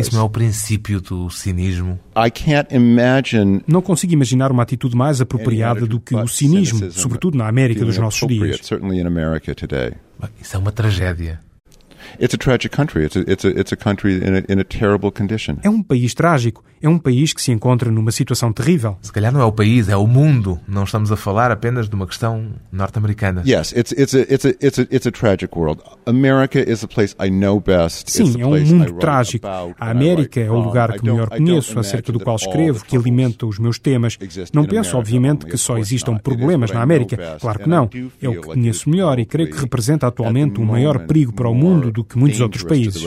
Isso 0.00 0.14
não 0.14 0.20
é 0.20 0.24
o 0.24 0.30
princípio 0.30 1.00
do 1.00 1.30
cinismo. 1.30 1.98
I 2.16 2.30
can't 2.30 2.74
imagine. 2.74 3.62
Não 3.66 3.82
consigo 3.82 4.14
imaginar 4.14 4.50
uma 4.50 4.62
atitude 4.62 4.96
mais 4.96 5.20
apropriada 5.20 5.86
do 5.86 6.00
que 6.00 6.14
o 6.14 6.26
cinismo, 6.26 6.90
sobretudo 6.92 7.36
na 7.36 7.46
América 7.46 7.84
dos 7.84 7.98
nossos 7.98 8.26
dias. 8.26 8.60
Certainly 8.62 9.00
in 9.00 9.06
America 9.06 9.54
today. 9.54 9.92
Isso 10.40 10.56
é 10.56 10.58
uma 10.58 10.72
tragédia. 10.72 11.40
It's 12.20 12.34
a 12.34 12.38
tragic 12.38 12.74
country. 12.74 13.04
It's 13.04 13.16
a, 13.16 13.20
it's 13.20 13.44
a, 13.44 13.48
it's 13.48 13.72
a 13.72 13.76
country 13.76 14.16
in 14.16 14.36
a, 14.36 14.52
in 14.52 14.60
a 14.60 14.64
terrible 14.64 15.10
condition. 15.10 15.56
É 15.62 15.70
um 15.70 15.82
país 15.82 16.14
trágico. 16.14 16.64
É 16.80 16.88
um 16.88 16.98
país 16.98 17.32
que 17.32 17.40
se 17.40 17.50
encontra 17.50 17.90
numa 17.90 18.12
situação 18.12 18.52
terrível. 18.52 18.98
Se 19.00 19.10
calhar 19.10 19.32
não 19.32 19.40
é 19.40 19.44
o 19.44 19.52
país, 19.52 19.88
é 19.88 19.96
o 19.96 20.06
mundo. 20.06 20.60
Não 20.68 20.84
estamos 20.84 21.10
a 21.10 21.16
falar 21.16 21.50
apenas 21.50 21.88
de 21.88 21.94
uma 21.94 22.06
questão 22.06 22.50
norte-americana. 22.70 23.42
Yes, 23.46 23.72
it's 23.72 23.92
it's 23.92 24.14
a 24.14 24.20
it's 24.20 24.44
a 24.44 24.50
it's 24.60 24.78
a 24.78 24.82
it's 24.82 25.06
a 25.06 25.10
tragic 25.10 25.58
world. 25.58 25.82
America 26.04 26.58
is 26.58 26.80
the 26.80 26.86
place 26.86 27.16
I 27.18 27.30
know 27.30 27.58
best. 27.60 28.10
Sim, 28.10 28.40
é 28.40 28.46
um 28.46 28.60
mundo 28.60 28.92
trágico. 28.98 29.46
A 29.46 29.90
América 29.90 30.38
é 30.38 30.50
o 30.50 30.58
lugar 30.58 30.92
que 30.92 31.04
melhor 31.04 31.30
conheço, 31.30 31.78
acerca 31.78 32.12
do 32.12 32.20
qual 32.20 32.36
escrevo, 32.36 32.84
que 32.84 32.96
alimenta 32.96 33.46
os 33.46 33.58
meus 33.58 33.78
temas. 33.78 34.18
Não 34.52 34.64
penso, 34.64 34.98
obviamente, 34.98 35.46
que 35.46 35.56
só 35.56 35.78
existam 35.78 36.18
problemas 36.18 36.70
na 36.70 36.82
América. 36.82 37.38
Claro 37.40 37.60
que 37.60 37.68
não. 37.68 37.88
É 38.20 38.28
o 38.28 38.40
que 38.40 38.48
conheço 38.48 38.90
melhor 38.90 39.18
e 39.18 39.24
creio 39.24 39.50
que 39.50 39.58
representa 39.58 40.06
atualmente 40.06 40.60
um 40.60 40.64
maior 40.64 41.06
perigo 41.06 41.32
para 41.32 41.48
o 41.48 41.54
mundo 41.54 41.90
do 41.96 42.04
que 42.04 42.18
muitos 42.18 42.42
outros 42.42 42.62
países. 42.62 43.02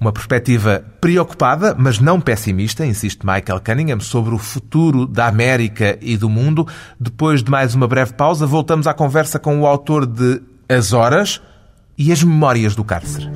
Uma 0.00 0.12
perspectiva 0.12 0.82
preocupada, 0.98 1.76
mas 1.78 1.98
não 1.98 2.18
pessimista, 2.18 2.86
insiste 2.86 3.20
Michael 3.22 3.60
Cunningham, 3.60 4.00
sobre 4.00 4.34
o 4.34 4.38
futuro 4.38 5.06
da 5.06 5.26
América 5.26 5.98
e 6.00 6.16
do 6.16 6.30
mundo. 6.30 6.66
Depois 6.98 7.42
de 7.42 7.50
mais 7.50 7.74
uma 7.74 7.86
breve 7.86 8.14
pausa, 8.14 8.46
voltamos 8.46 8.86
à 8.86 8.94
conversa 8.94 9.38
com 9.38 9.60
o 9.60 9.66
autor 9.66 10.06
de 10.06 10.40
As 10.66 10.94
Horas 10.94 11.42
e 11.98 12.10
as 12.10 12.22
Memórias 12.22 12.74
do 12.74 12.82
Cárcere. 12.82 13.28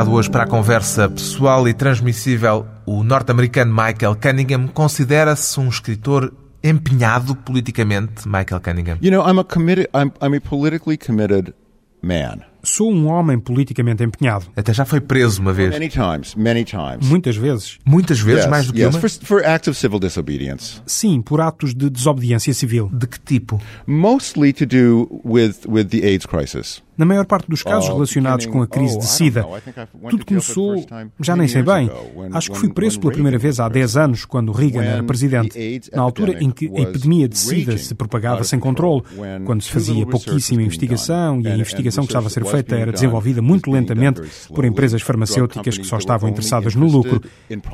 Convidado 0.00 0.12
hoje 0.12 0.30
para 0.30 0.44
a 0.44 0.46
conversa 0.46 1.08
pessoal 1.08 1.68
e 1.68 1.74
transmissível, 1.74 2.66
o 2.86 3.02
norte-americano 3.02 3.72
Michael 3.72 4.16
Cunningham 4.16 4.68
considera-se 4.68 5.58
um 5.60 5.68
escritor 5.68 6.32
empenhado 6.62 7.34
politicamente, 7.34 8.26
Michael 8.26 8.60
Cunningham. 8.60 8.98
You 9.00 9.10
know, 9.10 9.26
I'm 9.26 9.38
a 9.38 9.44
committed 9.44 9.88
I'm, 9.94 10.12
I'm 10.22 10.36
a 10.36 10.40
politically 10.40 10.96
committed 10.96 11.54
man. 12.02 12.42
Sou 12.62 12.92
um 12.92 13.06
homem 13.08 13.38
politicamente 13.38 14.02
empenhado. 14.02 14.46
Até 14.56 14.72
já 14.72 14.84
foi 14.84 15.00
preso 15.00 15.40
uma 15.40 15.52
vez. 15.52 15.70
Many 15.70 15.88
times, 15.88 16.34
many 16.34 16.64
times. 16.64 17.08
Muitas 17.08 17.36
vezes. 17.36 17.78
Muitas 17.84 18.20
vezes, 18.20 18.42
yes, 18.42 18.50
mais 18.50 18.66
do 18.66 18.72
que 18.72 18.80
yes, 18.80 18.94
uma? 18.94 19.00
for, 19.00 19.10
for 19.10 19.44
acts 19.44 19.68
of 19.68 19.78
civil 19.78 19.98
disobedience. 19.98 20.80
Sim, 20.86 21.22
por 21.22 21.40
atos 21.40 21.74
de 21.74 21.88
desobediência 21.88 22.52
civil. 22.52 22.90
De 22.92 23.06
que 23.06 23.18
tipo? 23.20 23.60
Mostly 23.86 24.52
to 24.52 24.66
do 24.66 25.20
with 25.24 25.54
with 25.66 25.86
the 25.86 26.06
AIDS 26.06 26.26
crisis. 26.26 26.82
Na 27.00 27.06
maior 27.06 27.24
parte 27.24 27.48
dos 27.48 27.62
casos 27.62 27.88
Oh, 27.88 27.94
relacionados 27.94 28.44
com 28.44 28.60
a 28.60 28.66
crise 28.66 28.98
de 28.98 29.06
SIDA. 29.06 29.46
Tudo 30.10 30.26
começou, 30.26 30.84
já 31.18 31.34
nem 31.34 31.48
sei 31.48 31.62
bem. 31.62 31.90
Acho 32.30 32.50
que 32.52 32.58
fui 32.58 32.68
preso 32.68 33.00
pela 33.00 33.14
primeira 33.14 33.38
vez 33.38 33.58
há 33.58 33.70
10 33.70 33.96
anos, 33.96 34.26
quando 34.26 34.52
Reagan 34.52 34.82
era 34.82 35.02
presidente. 35.02 35.80
Na 35.94 36.02
altura 36.02 36.36
em 36.44 36.50
que 36.50 36.70
a 36.76 36.80
epidemia 36.82 37.26
de 37.26 37.38
SIDA 37.38 37.78
se 37.78 37.94
propagava 37.94 38.44
sem 38.44 38.60
controle, 38.60 39.02
quando 39.46 39.62
se 39.62 39.70
fazia 39.70 40.04
pouquíssima 40.04 40.62
investigação 40.62 41.40
e 41.40 41.48
a 41.48 41.56
investigação 41.56 42.04
que 42.04 42.10
estava 42.10 42.26
a 42.26 42.30
ser 42.30 42.44
feita 42.50 42.76
era 42.76 42.92
desenvolvida 42.92 43.40
muito 43.42 43.70
lentamente 43.70 44.20
por 44.54 44.64
empresas 44.64 45.02
farmacêuticas 45.02 45.78
que 45.78 45.86
só 45.86 45.98
estavam 45.98 46.28
interessadas 46.28 46.74
no 46.74 46.86
lucro. 46.86 47.22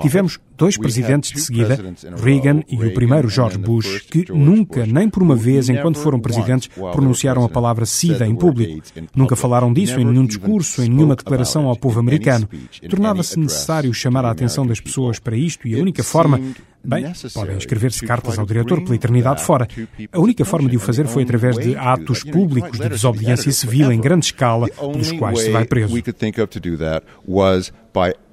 Tivemos 0.01 0.39
dois 0.57 0.77
presidentes 0.77 1.33
de 1.33 1.41
seguida, 1.41 1.79
Reagan 2.23 2.62
e 2.69 2.77
o 2.77 2.95
primeiro 2.95 3.29
George 3.29 3.59
Bush, 3.59 4.01
que 4.11 4.31
nunca, 4.33 4.87
nem 4.87 5.09
por 5.09 5.23
uma 5.23 5.37
vez, 5.37 5.69
enquanto 5.69 5.99
foram 5.99 6.21
presidentes, 6.21 6.69
pronunciaram 6.93 7.45
a 7.45 7.49
palavra 7.49 7.87
SIDA 7.87 8.27
em 8.27 8.35
público. 8.35 8.83
Nunca 9.15 9.37
falaram 9.37 9.73
disso 9.73 10.01
em 10.01 10.05
nenhum 10.05 10.27
discurso, 10.27 10.83
em 10.83 10.89
nenhuma 10.89 11.17
declaração 11.17 11.67
ao 11.67 11.77
povo 11.77 12.01
americano. 12.01 12.49
Tornava-se 12.89 13.39
necessário 13.39 13.93
chamar 13.93 14.25
a 14.25 14.31
atenção 14.31 14.67
das 14.67 14.81
pessoas 14.81 15.19
para 15.19 15.37
isto 15.37 15.67
e 15.67 15.75
a 15.75 15.79
única 15.79 16.03
forma. 16.03 16.41
Bem, 16.87 17.12
podem 17.35 17.57
escrever-se 17.57 18.07
cartas 18.07 18.38
ao 18.38 18.46
diretor 18.46 18.81
pela 18.83 18.94
eternidade 18.94 19.42
fora. 19.42 19.66
A 20.12 20.20
única 20.20 20.44
forma 20.44 20.68
de 20.68 20.77
o 20.77 20.81
fazer 20.81 21.07
foi 21.07 21.25
através 21.25 21.57
de 21.59 21.77
atos 21.77 22.22
públicos 22.22 22.79
de 22.79 22.88
desobediência 22.88 23.51
civil 23.53 23.90
em 23.90 24.01
grande 24.01 24.27
escala, 24.27 24.68
pelos 24.68 25.12
quais 25.12 25.40
se 25.40 25.51
vai 25.51 25.64
preso. 25.64 25.94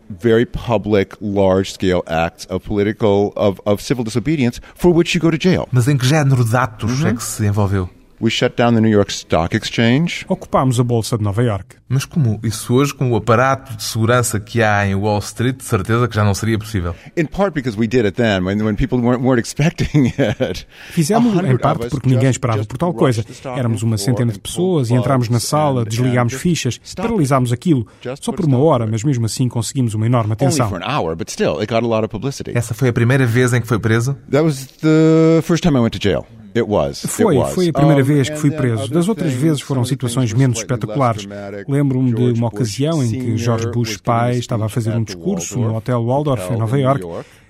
very 0.10 0.46
public, 0.46 1.16
large-scale 1.22 2.04
acts 2.06 2.46
of 2.50 2.68
political, 2.68 3.34
of, 3.36 3.60
of 3.66 3.82
civil 3.82 4.04
disobedience 4.04 4.60
for 4.76 4.92
which 4.92 5.16
you 5.16 5.22
go 5.22 5.32
to 5.32 5.38
jail. 5.38 5.68
Mas 5.72 5.88
em 5.88 5.98
que 5.98 6.06
género 6.06 6.44
de 6.46 6.56
atos 6.56 7.04
é 7.04 7.13
que 7.13 7.24
se 7.24 7.46
envolveu? 7.46 7.89
We 8.24 8.30
shut 8.30 8.56
down 8.56 8.74
the 8.74 8.80
New 8.80 8.90
York 8.90 9.12
Stock 9.12 9.54
Exchange. 9.54 10.26
Ocupámos 10.30 10.80
a 10.80 10.84
Bolsa 10.84 11.18
de 11.18 11.24
Nova 11.26 11.44
York. 11.44 11.76
Mas 11.90 12.06
como? 12.06 12.40
Isso 12.42 12.74
hoje, 12.74 12.94
com 12.94 13.12
o 13.12 13.18
aparato 13.18 13.76
de 13.76 13.84
segurança 13.84 14.40
que 14.40 14.64
há 14.64 14.88
em 14.88 14.96
Wall 14.96 15.20
Street, 15.20 15.58
de 15.58 15.66
certeza 15.66 16.08
que 16.08 16.16
já 16.16 16.24
não 16.24 16.34
seria 16.34 16.58
possível. 16.58 16.96
In 17.18 17.26
part 17.26 17.54
because 17.54 17.78
we 17.78 17.86
did 17.86 18.06
it 18.06 18.16
then, 18.16 18.46
when, 18.46 18.64
when 18.64 18.78
people 18.78 18.98
weren't, 19.00 19.22
weren't 19.22 19.46
expecting 19.46 20.14
it. 20.40 20.66
Fizemos 20.92 21.38
em 21.44 21.58
parte 21.58 21.90
porque 21.90 22.08
ninguém 22.08 22.30
esperava 22.30 22.64
por 22.64 22.78
tal 22.78 22.94
coisa. 22.94 23.26
Éramos 23.58 23.84
uma 23.84 23.98
centena 23.98 24.32
de 24.32 24.40
pessoas 24.40 24.90
e 24.90 24.94
entramos 24.94 25.28
na 25.28 25.42
sala, 25.42 25.84
desligámos 25.84 26.36
fichas, 26.36 26.80
paralisámos 26.96 27.52
aquilo. 27.52 27.86
Só 28.22 28.32
por 28.32 28.46
uma 28.46 28.60
hora, 28.60 28.88
mas 28.88 29.04
mesmo 29.04 29.26
assim 29.26 29.50
conseguimos 29.50 29.94
uma 29.96 30.06
enorme 30.06 30.32
atenção. 30.32 30.68
Only 30.68 30.80
for 30.80 30.90
an 30.90 30.98
hour, 30.98 31.14
but 31.14 31.30
still, 31.30 31.60
it 31.60 31.68
got 31.68 31.84
a 31.84 31.88
lot 31.88 32.06
of 32.06 32.08
publicity. 32.08 32.54
Essa 32.56 32.74
foi 32.74 32.88
a 32.88 32.94
primeira 32.94 33.26
vez 33.26 33.52
em 33.52 33.60
que 33.60 33.68
foi 33.68 33.80
preso? 33.80 34.16
That 34.32 34.46
was 34.46 34.66
the 34.82 35.42
first 35.44 35.62
time 35.62 35.78
I 35.78 35.82
went 35.82 35.92
to 35.92 36.00
jail. 36.02 36.26
It 36.56 36.62
was. 36.62 37.06
Foi, 37.08 37.36
foi 37.46 37.70
a 37.70 37.74
primeira 37.74 38.04
vez 38.04 38.30
que 38.30 38.36
fui 38.36 38.52
preso. 38.52 38.89
Das 38.89 39.08
outras 39.08 39.34
vezes 39.34 39.62
foram 39.62 39.84
situações 39.84 40.34
menos 40.34 40.60
espetaculares. 40.60 41.28
Lembro-me 41.68 42.13
de 42.13 42.39
uma 42.39 42.48
ocasião 42.48 43.04
em 43.04 43.10
que. 43.10 43.38
George 43.38 43.70
Bush 43.72 43.98
pai 43.98 44.38
estava 44.38 44.66
a 44.66 44.70
fazer 44.70 44.96
um 44.96 45.04
discurso 45.04 45.60
no 45.60 45.76
Hotel 45.76 46.04
Waldorf 46.04 46.54
em 46.54 46.58
Nova 46.58 46.80
York. 46.80 47.04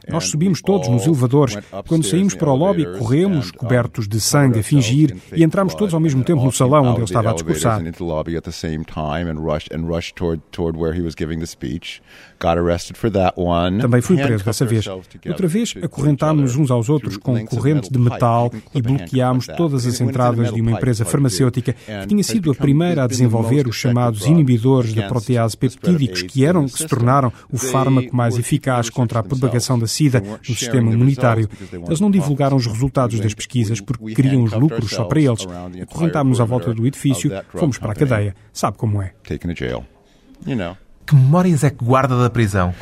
Nós 0.07 0.25
subimos 0.25 0.61
todos 0.61 0.89
nos 0.89 1.05
elevadores. 1.05 1.57
Quando 1.87 2.05
saímos 2.05 2.35
para 2.35 2.51
o 2.51 2.55
lobby, 2.55 2.85
corremos, 2.97 3.51
cobertos 3.51 4.07
de 4.07 4.19
sangue, 4.19 4.59
a 4.59 4.63
fingir, 4.63 5.15
e 5.33 5.43
entramos 5.43 5.73
todos 5.75 5.93
ao 5.93 5.99
mesmo 5.99 6.23
tempo 6.23 6.43
no 6.43 6.51
salão 6.51 6.85
onde 6.85 6.97
ele 6.97 7.05
estava 7.05 7.29
a 7.29 7.33
discursar. 7.33 7.81
Também 13.81 14.01
fui 14.01 14.17
preso 14.17 14.43
dessa 14.43 14.65
vez. 14.65 14.85
Outra 15.27 15.47
vez, 15.47 15.73
acorrentámos 15.81 16.55
uns 16.55 16.69
aos 16.71 16.89
outros 16.89 17.17
com 17.17 17.45
correntes 17.45 17.89
de 17.89 17.97
metal 17.99 18.51
e 18.73 18.81
bloqueámos 18.81 19.47
todas 19.57 19.85
as 19.85 19.99
entradas 20.01 20.53
de 20.53 20.61
uma 20.61 20.71
empresa 20.71 21.05
farmacêutica 21.05 21.73
que 21.73 22.07
tinha 22.07 22.23
sido 22.23 22.51
a 22.51 22.55
primeira 22.55 23.03
a 23.03 23.07
desenvolver 23.07 23.67
os 23.67 23.75
chamados 23.75 24.25
inibidores 24.25 24.93
da 24.93 25.07
protease 25.07 25.55
peptídicos, 25.57 26.21
que 26.23 26.45
eram, 26.45 26.65
que 26.65 26.77
se 26.77 26.87
tornaram 26.87 27.31
o 27.51 27.57
fármaco 27.57 28.15
mais 28.15 28.37
eficaz 28.37 28.89
contra 28.89 29.19
a 29.19 29.23
propagação 29.23 29.77
da 29.79 29.87
SIDA 29.87 30.21
no 30.21 30.55
sistema 30.55 30.91
imunitário. 30.91 31.49
Eles 31.87 31.99
não 31.99 32.11
divulgaram 32.11 32.57
os 32.57 32.65
resultados 32.65 33.19
das 33.19 33.33
pesquisas 33.33 33.79
porque 33.79 34.13
queriam 34.15 34.43
os 34.43 34.51
lucros 34.53 34.91
só 34.91 35.03
para 35.05 35.19
eles. 35.21 35.47
Acorrentámos 35.81 36.39
à 36.41 36.45
volta 36.45 36.73
do 36.73 36.85
edifício, 36.85 37.31
fomos 37.53 37.77
para 37.77 37.91
a 37.91 37.95
cadeia. 37.95 38.35
Sabe 38.51 38.77
como 38.77 39.01
é? 39.01 39.13
Que 41.05 41.15
memórias 41.15 41.63
é 41.63 41.69
que 41.69 41.83
guarda 41.83 42.17
da 42.21 42.29
prisão? 42.29 42.73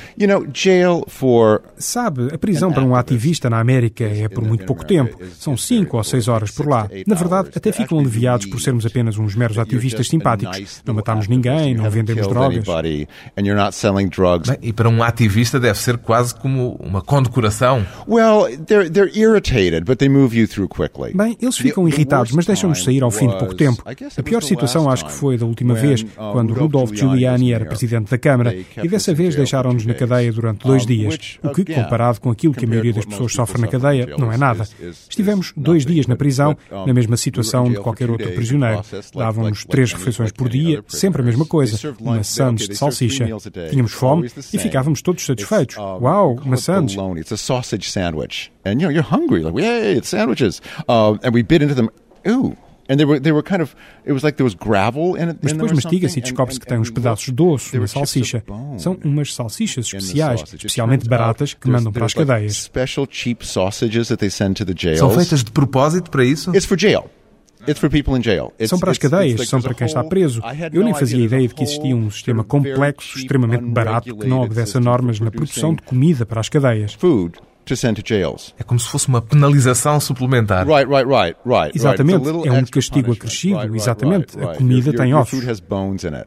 Sabe, 1.77 2.29
a 2.33 2.37
prisão 2.37 2.71
para 2.71 2.83
um 2.83 2.95
ativista 2.95 3.49
na 3.49 3.59
América 3.59 4.03
é 4.03 4.27
por 4.29 4.43
muito 4.43 4.65
pouco 4.65 4.85
tempo. 4.85 5.17
São 5.37 5.57
cinco 5.57 5.97
ou 5.97 6.03
seis 6.03 6.27
horas 6.27 6.51
por 6.51 6.67
lá. 6.67 6.87
Na 7.07 7.15
verdade, 7.15 7.49
até 7.55 7.71
ficam 7.71 7.99
aliviados 7.99 8.45
por 8.45 8.59
sermos 8.61 8.85
apenas 8.85 9.17
uns 9.17 9.35
meros 9.35 9.57
ativistas 9.57 10.07
simpáticos. 10.07 10.81
Não 10.85 10.93
matámos 10.93 11.27
ninguém, 11.27 11.73
não 11.75 11.89
vendemos 11.89 12.27
drogas. 12.27 12.63
and 13.37 13.45
you're 13.45 13.55
not 13.59 13.75
selling 13.75 14.09
drugs. 14.09 14.49
Bem, 14.49 14.57
e 14.61 14.73
para 14.73 14.89
um 14.89 15.01
ativista 15.03 15.59
deve 15.59 15.79
ser 15.79 15.97
quase 15.97 16.33
como 16.35 16.75
uma 16.79 17.01
condecoração. 17.01 17.85
Well, 18.07 18.47
they're 18.65 18.89
they're 18.89 19.11
irritated, 19.17 19.85
but 19.85 19.97
they 19.97 20.09
move 20.09 20.37
you 20.37 20.47
through 20.47 20.67
quickly. 20.69 21.13
Bem, 21.13 21.37
eles 21.41 21.57
ficam 21.57 21.87
irritados, 21.87 22.31
mas 22.31 22.45
deixam-nos 22.45 22.83
sair 22.83 23.03
ao 23.03 23.11
fim 23.11 23.27
de 23.27 23.37
pouco 23.37 23.55
tempo. 23.55 23.83
A 23.85 24.23
pior 24.23 24.43
situação 24.43 24.89
acho 24.89 25.05
que 25.05 25.11
foi 25.11 25.37
da 25.37 25.45
última 25.45 25.73
vez, 25.73 26.05
quando 26.31 26.53
Rudolph 26.53 26.91
Giuliani 26.93 27.53
era 27.53 27.65
presidente 27.65 28.10
da 28.11 28.17
Câmara, 28.17 28.55
e 28.83 28.87
dessa 28.87 29.13
vez 29.13 29.35
deixaram-nos 29.35 29.85
na 29.85 29.93
cadeia 29.93 30.31
durante 30.31 30.65
dois 30.65 30.85
dias, 30.85 31.39
o 31.41 31.49
que, 31.49 31.65
comparado 31.65 32.19
com 32.19 32.29
aquilo 32.29 32.53
que 32.53 32.65
a 32.65 32.67
maioria 32.67 32.93
das 32.93 33.05
pessoas 33.05 33.33
sofre 33.33 33.59
na 33.59 33.67
cadeia, 33.67 34.15
não 34.17 34.31
é 34.31 34.37
nada. 34.37 34.67
Estivemos 35.09 35.53
dois 35.55 35.85
dias 35.85 36.07
na 36.07 36.15
prisão, 36.15 36.55
na 36.69 36.93
mesma 36.93 37.17
situação 37.17 37.69
de 37.69 37.77
qualquer 37.77 38.09
outro 38.09 38.31
prisioneiro. 38.31 38.81
Davam-nos 39.15 39.65
três 39.65 39.93
refeições 39.93 40.31
por 40.31 40.49
dia, 40.49 40.83
sempre 40.87 41.21
a 41.21 41.25
mesma 41.25 41.45
coisa, 41.45 41.95
maçãs 41.99 42.67
de 42.67 42.75
salsicha. 42.75 43.27
Tínhamos 43.69 43.91
fome 43.93 44.29
e 44.53 44.57
ficávamos 44.57 45.01
todos 45.01 45.25
satisfeitos. 45.25 45.77
Uau, 45.77 46.37
maçãs! 46.45 46.95
It's 47.17 47.31
a 47.31 47.37
sausage 47.37 47.89
sandwich, 47.89 48.51
and 48.65 48.73
you 48.73 48.87
know 48.87 48.91
you're 48.91 49.01
hungry. 49.03 49.43
Like, 49.43 49.59
yay, 49.59 49.97
it's 49.97 50.09
sandwiches. 50.09 50.61
Uh, 50.87 51.17
and 51.23 51.33
we 51.33 51.43
bit 51.43 51.61
into 51.61 51.75
them. 51.75 51.89
Ooh. 52.27 52.55
And 52.89 52.97
they 52.97 53.05
were, 53.05 53.19
they 53.21 53.31
were 53.31 53.43
kind 53.43 53.61
of, 53.61 53.73
it 54.05 54.11
was 54.11 54.21
like 54.23 54.35
there 54.37 54.43
was 54.43 54.53
gravel 54.53 55.15
in 55.15 55.29
it. 55.29 55.39
Mas 55.41 55.53
depois 55.53 55.71
mastiga-se 55.71 56.19
e 56.19 56.21
descobre-se 56.21 56.59
que 56.59 56.65
tem 56.65 56.77
uns 56.77 56.89
pedaços 56.89 57.33
de 57.33 57.41
they 57.41 57.41
osso 57.41 57.79
na 57.79 57.87
salsicha. 57.87 58.43
São 58.77 58.97
umas 59.03 59.33
salsichas 59.33 59.85
especiais, 59.85 60.41
especialmente 60.53 61.07
baratas, 61.07 61.53
que 61.53 61.69
mandam 61.69 61.91
para 61.91 62.05
as 62.05 62.13
cadeias. 62.13 62.55
Special 62.57 63.07
cheap 63.09 63.45
sausages 63.45 64.07
that 64.09 64.17
they 64.19 64.29
send 64.29 64.55
to 64.55 64.65
the 64.65 64.73
jails. 64.75 64.99
São 64.99 65.09
feitas 65.11 65.43
de 65.43 65.51
propósito 65.51 66.09
para 66.11 66.25
isso? 66.25 66.49
It's 66.55 66.65
for 66.65 66.77
jail. 66.77 67.05
It's 67.67 67.79
for 67.79 67.91
people 67.91 68.17
in 68.17 68.23
jail. 68.23 68.51
It's- 68.59 68.69
São 68.69 68.79
para 68.79 68.89
as 68.89 68.97
it's- 68.97 69.05
it's 69.05 69.11
cadeias, 69.11 69.47
são 69.49 69.61
para 69.61 69.75
quem 69.75 69.85
está 69.85 70.03
preso. 70.03 70.41
Eu 70.73 70.83
nem 70.83 70.93
fazia 70.95 71.23
ideia 71.23 71.47
de 71.47 71.53
que 71.53 71.61
existia 71.63 71.95
um 71.95 72.09
sistema 72.09 72.43
complexo, 72.43 73.19
extremamente 73.19 73.63
barato, 73.65 74.15
que 74.15 74.27
não 74.27 74.41
obedece 74.41 74.77
a 74.77 74.79
normas 74.79 75.19
for 75.19 75.25
na 75.25 75.29
produção 75.29 75.75
de 75.75 75.83
comida 75.83 76.25
para 76.25 76.39
as 76.41 76.49
cadeias. 76.49 76.97
To 77.65 77.75
send 77.75 78.01
to 78.01 78.07
jails. 78.07 78.53
É 78.59 78.63
como 78.63 78.79
se 78.79 78.87
fosse 78.87 79.07
uma 79.07 79.21
penalização 79.21 79.99
suplementar. 79.99 80.67
Right, 80.67 80.89
right, 80.89 81.07
right, 81.07 81.37
right. 81.45 81.71
Exatamente, 81.77 82.27
é 82.47 82.51
um 82.51 82.65
castigo 82.65 83.11
acrescido, 83.13 83.55
Right, 83.55 83.67
right, 83.67 83.81
exatamente. 83.81 84.35
right, 84.35 84.51
A 84.51 84.57
comida 84.57 84.93
tem 84.93 85.11
your 85.11 85.21
ossos. 85.21 85.43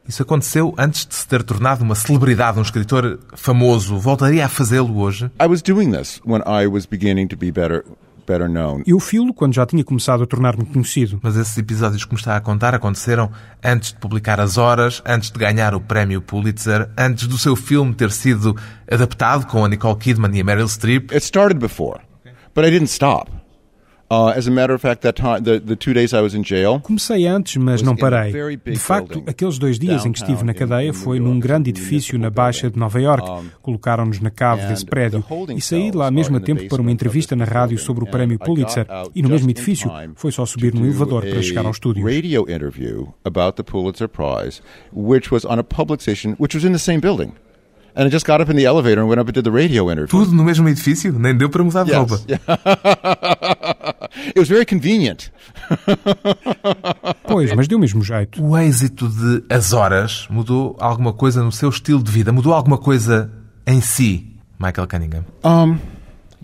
Isso 0.08 0.22
aconteceu 0.22 0.74
antes 0.78 1.06
de 1.06 1.14
se 1.14 1.26
ter 1.26 1.42
tornado 1.42 1.82
uma 1.82 1.94
celebridade, 1.94 2.58
um 2.58 2.62
escritor 2.62 3.18
famoso. 3.34 3.98
Voltaria 3.98 4.44
a 4.46 4.48
fazê-lo 4.48 4.98
hoje? 4.98 5.30
I 5.40 5.46
was 5.46 5.60
doing 5.62 5.90
this 5.90 6.20
when 6.24 6.42
I 6.46 6.66
was 6.66 6.86
beginning 6.86 7.26
to 7.28 7.36
be 7.36 7.50
better, 7.50 7.84
better 8.26 8.48
known. 8.48 8.82
Eu 8.86 8.98
filo 9.00 9.32
quando 9.32 9.54
já 9.54 9.66
tinha 9.66 9.84
começado 9.84 10.22
a 10.22 10.26
tornar-me 10.26 10.64
conhecido. 10.64 11.20
Mas 11.22 11.36
esses 11.36 11.56
episódios 11.56 12.04
que 12.04 12.12
me 12.12 12.18
está 12.18 12.36
a 12.36 12.40
contar 12.40 12.74
aconteceram 12.74 13.30
antes 13.62 13.92
de 13.92 13.98
publicar 13.98 14.40
As 14.40 14.58
Horas, 14.58 15.02
antes 15.06 15.30
de 15.30 15.38
ganhar 15.38 15.74
o 15.74 15.80
prémio 15.80 16.20
Pulitzer, 16.20 16.88
antes 16.96 17.26
do 17.26 17.38
seu 17.38 17.54
filme 17.56 17.94
ter 17.94 18.10
sido 18.10 18.56
adaptado 18.90 19.46
com 19.46 19.64
a 19.64 19.68
Nicole 19.68 19.98
Kidman 19.98 20.36
e 20.36 20.40
a 20.40 20.44
Meryl 20.44 20.68
Streep. 20.68 21.12
It 21.12 21.24
started 21.24 21.58
before, 21.58 22.00
but 22.54 22.64
I 22.64 22.70
didn't 22.70 22.90
stop. 22.90 23.43
Comecei 26.80 27.26
antes, 27.26 27.56
mas 27.56 27.82
não 27.82 27.96
parei. 27.96 28.32
De 28.56 28.78
facto, 28.78 29.22
aqueles 29.26 29.58
dois 29.58 29.78
dias 29.78 30.04
em 30.04 30.12
que 30.12 30.18
estive 30.18 30.44
na 30.44 30.54
cadeia 30.54 30.92
foi 30.92 31.18
num 31.18 31.38
grande 31.38 31.70
edifício 31.70 32.18
na 32.18 32.30
Baixa 32.30 32.70
de 32.70 32.78
Nova 32.78 33.00
York. 33.00 33.28
Colocaram-nos 33.62 34.20
na 34.20 34.30
cave 34.30 34.66
desse 34.66 34.84
prédio 34.84 35.24
e 35.56 35.60
saí 35.60 35.90
lá 35.90 36.06
ao 36.06 36.12
mesmo 36.12 36.40
tempo 36.40 36.66
para 36.68 36.80
uma 36.80 36.90
entrevista 36.90 37.34
na 37.36 37.44
rádio 37.44 37.78
sobre 37.78 38.04
o 38.04 38.06
prémio 38.06 38.38
Pulitzer. 38.38 38.86
E 39.14 39.22
no 39.22 39.28
mesmo 39.28 39.50
edifício 39.50 39.90
foi 40.14 40.32
só 40.32 40.44
subir 40.46 40.74
no 40.74 40.84
elevador 40.84 41.24
para 41.26 41.42
chegar 41.42 41.64
ao 41.64 41.70
estúdio. 41.70 42.04
Radio 42.04 42.44
interview 42.48 43.08
about 43.24 43.56
the 43.56 43.62
Pulitzer 43.62 44.08
Prize, 44.08 44.60
which 44.92 45.32
was 45.32 45.44
on 45.44 45.58
a 45.58 45.64
public 45.64 46.02
station, 46.02 46.34
which 46.38 46.54
was 46.54 46.64
in 46.64 46.72
the 46.72 46.78
same 46.78 47.00
building. 47.00 47.32
And 47.96 48.06
I 48.06 48.10
just 48.10 48.26
got 48.26 48.40
up 48.40 48.50
in 48.50 48.56
the 48.56 48.66
elevator 48.66 49.00
and 49.00 49.08
went 49.08 49.20
up 49.20 49.28
and 49.28 49.34
did 49.34 49.44
the 49.44 49.52
radio 49.52 49.88
interview. 49.90 50.08
Tudo 50.08 50.32
no 50.32 50.42
mesmo 50.42 50.68
edifício? 50.68 51.12
Nem 51.12 51.36
deu 51.36 51.48
para 51.48 51.62
mudar 51.62 51.84
de 51.84 51.92
yes. 51.92 51.98
roupa. 51.98 52.18
It 54.26 54.38
was 54.38 54.48
very 54.48 54.66
convenient. 54.66 55.30
pois, 57.26 57.54
mas 57.54 57.68
deu 57.68 57.78
o 57.78 57.80
mesmo 57.80 58.02
jeito. 58.02 58.42
O 58.42 58.56
êxito 58.58 59.08
de 59.08 59.44
As 59.48 59.72
Horas 59.72 60.26
mudou 60.28 60.76
alguma 60.80 61.12
coisa 61.12 61.42
no 61.42 61.52
seu 61.52 61.68
estilo 61.68 62.02
de 62.02 62.10
vida? 62.10 62.32
Mudou 62.32 62.52
alguma 62.52 62.78
coisa 62.78 63.30
em 63.66 63.80
si, 63.80 64.26
Michael 64.58 64.88
Cunningham? 64.88 65.24
Um, 65.44 65.78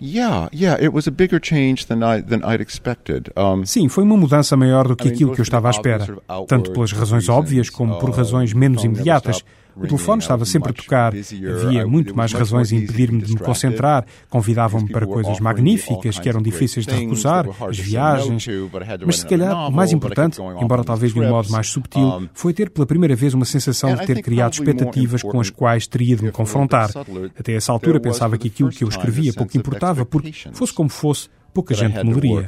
Yeah, 0.03 0.49
yeah, 0.51 0.83
it 0.83 0.91
was 0.91 1.07
a 1.07 1.11
bigger 1.11 1.39
change 1.39 1.85
than 1.85 2.01
I 2.01 2.23
than 2.23 2.41
I'd 2.43 2.59
expected. 2.59 3.31
Um, 3.37 3.63
Sim, 3.67 3.87
foi 3.87 4.03
uma 4.03 4.17
mudança 4.17 4.57
maior 4.57 4.87
do 4.87 4.95
que 4.95 5.07
aquilo 5.07 5.31
que 5.35 5.39
eu 5.39 5.43
estava 5.43 5.67
à 5.67 5.71
espera, 5.71 6.03
tanto 6.47 6.71
pelas 6.71 6.91
razões 6.91 7.29
óbvias 7.29 7.69
como 7.69 7.99
por 7.99 8.09
razões 8.09 8.51
menos 8.51 8.83
imediatas. 8.83 9.43
O 9.75 9.87
telefone 9.87 10.21
estava 10.21 10.45
sempre 10.45 10.71
a 10.71 10.73
tocar. 10.73 11.13
Havia 11.13 11.87
muito 11.87 12.15
mais 12.15 12.33
razões 12.33 12.71
a 12.71 12.75
impedir-me 12.75 13.21
de 13.21 13.33
me 13.33 13.39
concentrar. 13.39 14.05
Convidavam-me 14.29 14.89
para 14.89 15.05
coisas 15.05 15.39
magníficas 15.39 16.19
que 16.19 16.29
eram 16.29 16.41
difíceis 16.41 16.85
de 16.85 16.93
recusar, 16.93 17.45
as 17.67 17.77
viagens. 17.77 18.45
Mas 19.05 19.19
se 19.19 19.25
calhar 19.25 19.69
o 19.69 19.71
mais 19.71 19.91
importante, 19.91 20.39
embora 20.61 20.83
talvez 20.83 21.13
de 21.13 21.19
um 21.19 21.27
modo 21.27 21.49
mais 21.49 21.67
subtil, 21.67 22.29
foi 22.33 22.53
ter 22.53 22.69
pela 22.69 22.85
primeira 22.85 23.15
vez 23.15 23.33
uma 23.33 23.45
sensação 23.45 23.95
de 23.95 24.05
ter 24.05 24.21
criado 24.21 24.53
expectativas 24.53 25.21
com 25.21 25.39
as 25.39 25.49
quais 25.49 25.87
teria 25.87 26.15
de 26.15 26.23
me 26.23 26.31
confrontar. 26.31 26.89
Até 27.37 27.53
essa 27.53 27.71
altura 27.71 27.99
pensava 27.99 28.37
que 28.37 28.47
aquilo 28.47 28.69
que 28.69 28.83
eu 28.83 28.89
escrevia 28.89 29.33
pouco 29.33 29.57
importava, 29.57 30.05
porque, 30.05 30.31
fosse 30.53 30.73
como 30.73 30.89
fosse, 30.89 31.29
pouca 31.53 31.73
gente 31.73 32.03
me 32.03 32.13
leria. 32.13 32.47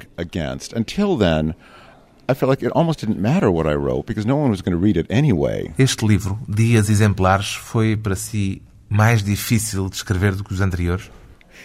I 2.29 2.33
felt 2.33 2.49
like 2.49 2.63
it 2.63 2.71
almost 2.73 2.99
didn't 2.99 3.19
matter 3.19 3.51
what 3.51 3.67
I 3.67 3.75
wrote 3.75 4.05
because 4.05 4.25
no 4.25 4.37
one 4.37 4.49
was 4.49 4.61
going 4.61 4.71
to 4.71 4.81
read 4.81 4.97
it 4.97 5.07
anyway. 5.09 5.73
Este 5.77 6.05
livro, 6.05 6.39
Dias 6.47 6.89
Exemplares, 6.89 7.53
foi 7.53 7.97
para 7.97 8.15
si 8.15 8.61
mais 8.89 9.21
difícil 9.23 9.89
de 9.89 9.95
escrever 9.95 10.35
do 10.35 10.43
que 10.43 10.53
os 10.53 10.61
anteriores? 10.61 11.09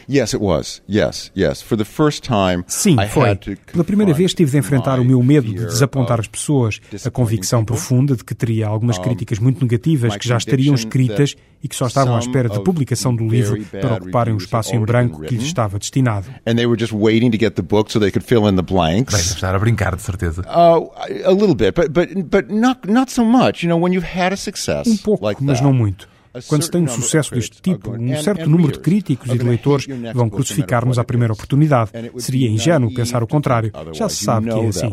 Yes, 0.09 0.35
it 0.35 0.43
was. 0.43 0.83
Yes, 0.89 1.31
yes. 1.37 1.63
For 1.63 1.77
the 1.77 1.85
first 1.85 2.23
time, 2.23 2.65
Sim, 2.67 2.97
foi. 3.09 3.35
Pela 3.73 3.85
primeira 3.85 4.13
vez 4.13 4.35
tive 4.35 4.51
de 4.51 4.59
enfrentar 4.59 4.99
o 5.01 5.05
meu 5.05 5.23
medo 5.23 5.49
de 5.49 5.65
desapontar 5.67 6.21
as 6.21 6.27
pessoas, 6.27 6.81
a 7.05 7.11
convicção 7.11 7.65
profunda 7.65 8.17
de 8.17 8.25
que 8.25 8.35
teria 8.35 8.67
algumas 8.67 8.99
críticas 8.99 9.39
muito 9.39 9.63
negativas 9.63 10.17
que 10.17 10.27
já 10.29 10.37
estariam 10.37 10.75
escritas 10.75 11.35
e 11.63 11.69
que 11.69 11.75
só 11.75 11.87
estavam 11.87 12.17
à 12.17 12.19
espera 12.19 12.49
de 12.49 12.61
publicação 12.63 13.15
do 13.15 13.27
livro 13.27 13.61
para 13.65 13.95
ocuparem 13.97 14.35
o 14.35 14.39
espaço 14.39 14.75
em 14.75 14.81
branco 14.81 15.23
que 15.23 15.35
lhes 15.35 15.45
estava 15.45 15.79
destinado. 15.79 16.27
And 16.47 16.55
they 16.57 16.67
were 16.67 16.79
just 16.79 16.93
waiting 16.93 17.31
to 17.31 17.39
get 17.39 17.55
the 17.55 17.63
book 17.63 17.91
so 17.93 17.99
they 17.99 18.11
could 18.11 18.27
fill 18.27 18.49
in 18.49 18.57
the 18.57 18.63
blanks. 18.63 19.15
Estar 19.15 19.55
a 19.55 19.59
brincar, 19.59 19.97
de 19.97 20.03
certeza. 20.03 20.43
Uh, 20.43 20.91
a 21.25 21.33
little 21.33 21.55
bit, 21.55 21.75
but 21.75 21.91
but 21.91 22.09
but 22.25 22.51
not 22.53 22.87
not 22.89 23.11
so 23.13 23.25
much. 23.25 23.63
You 23.63 23.69
know, 23.69 23.79
when 23.83 23.93
you've 23.93 24.07
had 24.07 24.33
a 24.33 24.37
success 24.37 24.87
um 24.87 24.97
pouco, 24.97 25.25
like 25.25 25.43
mas 25.43 25.61
não 25.61 25.73
muito. 25.73 26.09
Quando 26.47 26.63
se 26.63 26.71
tem 26.71 26.83
um 26.83 26.89
sucesso 26.89 27.35
deste 27.35 27.61
tipo, 27.61 27.91
um 27.91 28.23
certo 28.23 28.49
número 28.49 28.73
de 28.73 28.81
críticos 28.81 29.33
e 29.33 29.39
de 29.39 29.45
leitores 29.45 29.87
vão 30.15 30.29
crucificar-nos 30.29 30.99
à 30.99 31.05
primeira 31.05 31.33
oportunidade. 31.33 31.91
Seria 32.19 32.49
ingênuo 32.49 32.93
pensar 32.93 33.23
o 33.23 33.27
contrário. 33.27 33.73
Já 33.93 34.09
se 34.09 34.25
sabe 34.25 34.51
que 34.51 34.59
é 34.59 34.69
assim. 34.69 34.93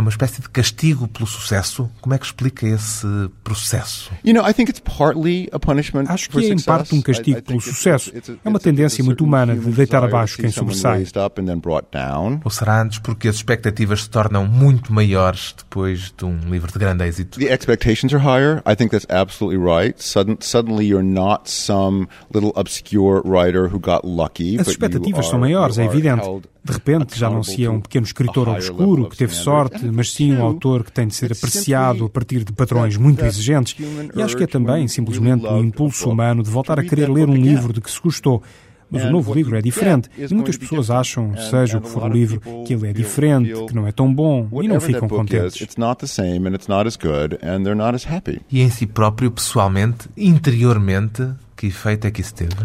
É 0.00 0.02
uma 0.02 0.08
espécie 0.08 0.40
de 0.40 0.48
castigo 0.48 1.06
pelo 1.06 1.26
sucesso. 1.26 1.90
Como 2.00 2.14
é 2.14 2.18
que 2.18 2.24
explica 2.24 2.66
esse 2.66 3.06
processo? 3.44 4.10
Acho 6.08 6.30
que 6.30 6.38
é 6.38 6.48
em 6.48 6.58
parte 6.58 6.94
um 6.94 7.02
castigo 7.02 7.42
pelo 7.42 7.60
sucesso. 7.60 8.10
É 8.42 8.48
uma 8.48 8.58
tendência 8.58 9.04
muito 9.04 9.22
humana 9.22 9.54
de 9.54 9.70
deitar 9.72 10.02
abaixo 10.02 10.38
quem 10.38 10.50
sobressai. 10.50 11.04
Ou 12.42 12.50
será 12.50 12.80
antes 12.80 12.98
porque 12.98 13.28
as 13.28 13.36
expectativas 13.36 14.04
se 14.04 14.10
tornam 14.10 14.46
muito 14.46 14.90
maiores 14.90 15.54
depois 15.58 16.14
de 16.16 16.24
um 16.24 16.38
livro 16.48 16.72
de 16.72 16.78
grande 16.78 17.04
êxito? 17.04 17.38
The 17.38 17.52
expectations 17.52 18.14
are 18.14 18.24
higher. 18.24 18.62
I 18.66 18.74
think 18.74 18.92
that's 18.92 19.06
absolutely 19.10 19.62
right. 19.62 20.02
Sudden, 20.02 20.38
suddenly 20.40 20.86
you're 20.86 21.06
not 21.06 21.50
some 21.50 22.08
little 22.32 22.52
obscure 22.56 23.20
writer 23.22 23.66
who 23.66 23.78
got 23.78 24.06
lucky. 24.06 24.58
As 24.58 24.66
expectativas 24.68 25.26
são 25.26 25.38
maiores, 25.38 25.76
é 25.76 25.84
evidente. 25.84 26.26
De 26.62 26.72
repente 26.72 27.18
já 27.18 27.30
não 27.30 27.42
se 27.42 27.64
é 27.64 27.70
um 27.70 27.80
pequeno 27.80 28.04
escritor 28.04 28.48
obscuro 28.48 29.08
que 29.08 29.16
teve 29.16 29.34
sorte, 29.34 29.84
mas 29.86 30.12
sim 30.12 30.32
um 30.32 30.42
autor 30.42 30.84
que 30.84 30.92
tem 30.92 31.06
de 31.06 31.14
ser 31.14 31.32
apreciado 31.32 32.04
a 32.04 32.08
partir 32.08 32.44
de 32.44 32.52
padrões 32.52 32.96
muito 32.96 33.24
exigentes. 33.24 33.76
E 34.14 34.22
acho 34.22 34.36
que 34.36 34.44
é 34.44 34.46
também 34.46 34.86
simplesmente 34.86 35.46
um 35.46 35.64
impulso 35.64 36.10
humano 36.10 36.42
de 36.42 36.50
voltar 36.50 36.78
a 36.78 36.84
querer 36.84 37.08
ler 37.10 37.28
um 37.28 37.34
livro 37.34 37.72
de 37.72 37.80
que 37.80 37.90
se 37.90 38.00
gostou. 38.00 38.42
Mas 38.90 39.04
o 39.04 39.10
novo 39.10 39.32
livro 39.32 39.56
é 39.56 39.62
diferente 39.62 40.10
e 40.18 40.34
muitas 40.34 40.56
pessoas 40.56 40.90
acham, 40.90 41.32
seja 41.36 41.78
o 41.78 41.80
que 41.80 41.88
for 41.88 42.02
o 42.02 42.08
livro, 42.08 42.40
que 42.66 42.74
ele 42.74 42.88
é 42.88 42.92
diferente, 42.92 43.52
que 43.66 43.74
não 43.74 43.86
é 43.86 43.92
tão 43.92 44.12
bom 44.12 44.48
e 44.60 44.66
não 44.66 44.80
ficam 44.80 45.08
contentes. 45.08 45.54
E 48.50 48.60
em 48.60 48.68
si 48.68 48.86
próprio, 48.86 49.30
pessoalmente, 49.30 50.08
interiormente, 50.16 51.28
que 51.56 51.68
efeito 51.68 52.06
é 52.06 52.10
que 52.10 52.20
isso 52.20 52.34
teve? 52.34 52.56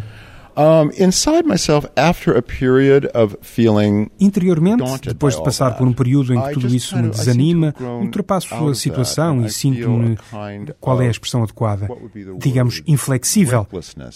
Um, 0.58 0.90
inside 0.98 1.46
myself, 1.46 1.88
after 1.98 2.38
a 2.38 2.42
period 2.42 3.10
of 3.14 3.38
feeling 3.42 4.10
Interiormente, 4.20 4.84
depois 5.06 5.36
de 5.36 5.44
passar 5.44 5.76
por 5.78 5.86
um 5.86 5.92
período 5.92 6.34
em 6.34 6.42
que 6.42 6.54
tudo 6.54 6.74
isso 6.74 6.98
me 6.98 7.10
desanima, 7.10 7.74
ultrapasso 8.02 8.68
a 8.68 8.76
situação 8.76 9.46
e 9.46 9.50
sinto-me, 9.50 10.18
qual 10.80 11.02
é 11.02 11.08
a 11.08 11.12
expressão 11.12 11.44
adequada, 11.44 11.88
digamos, 12.38 12.82
inflexível. 12.88 13.68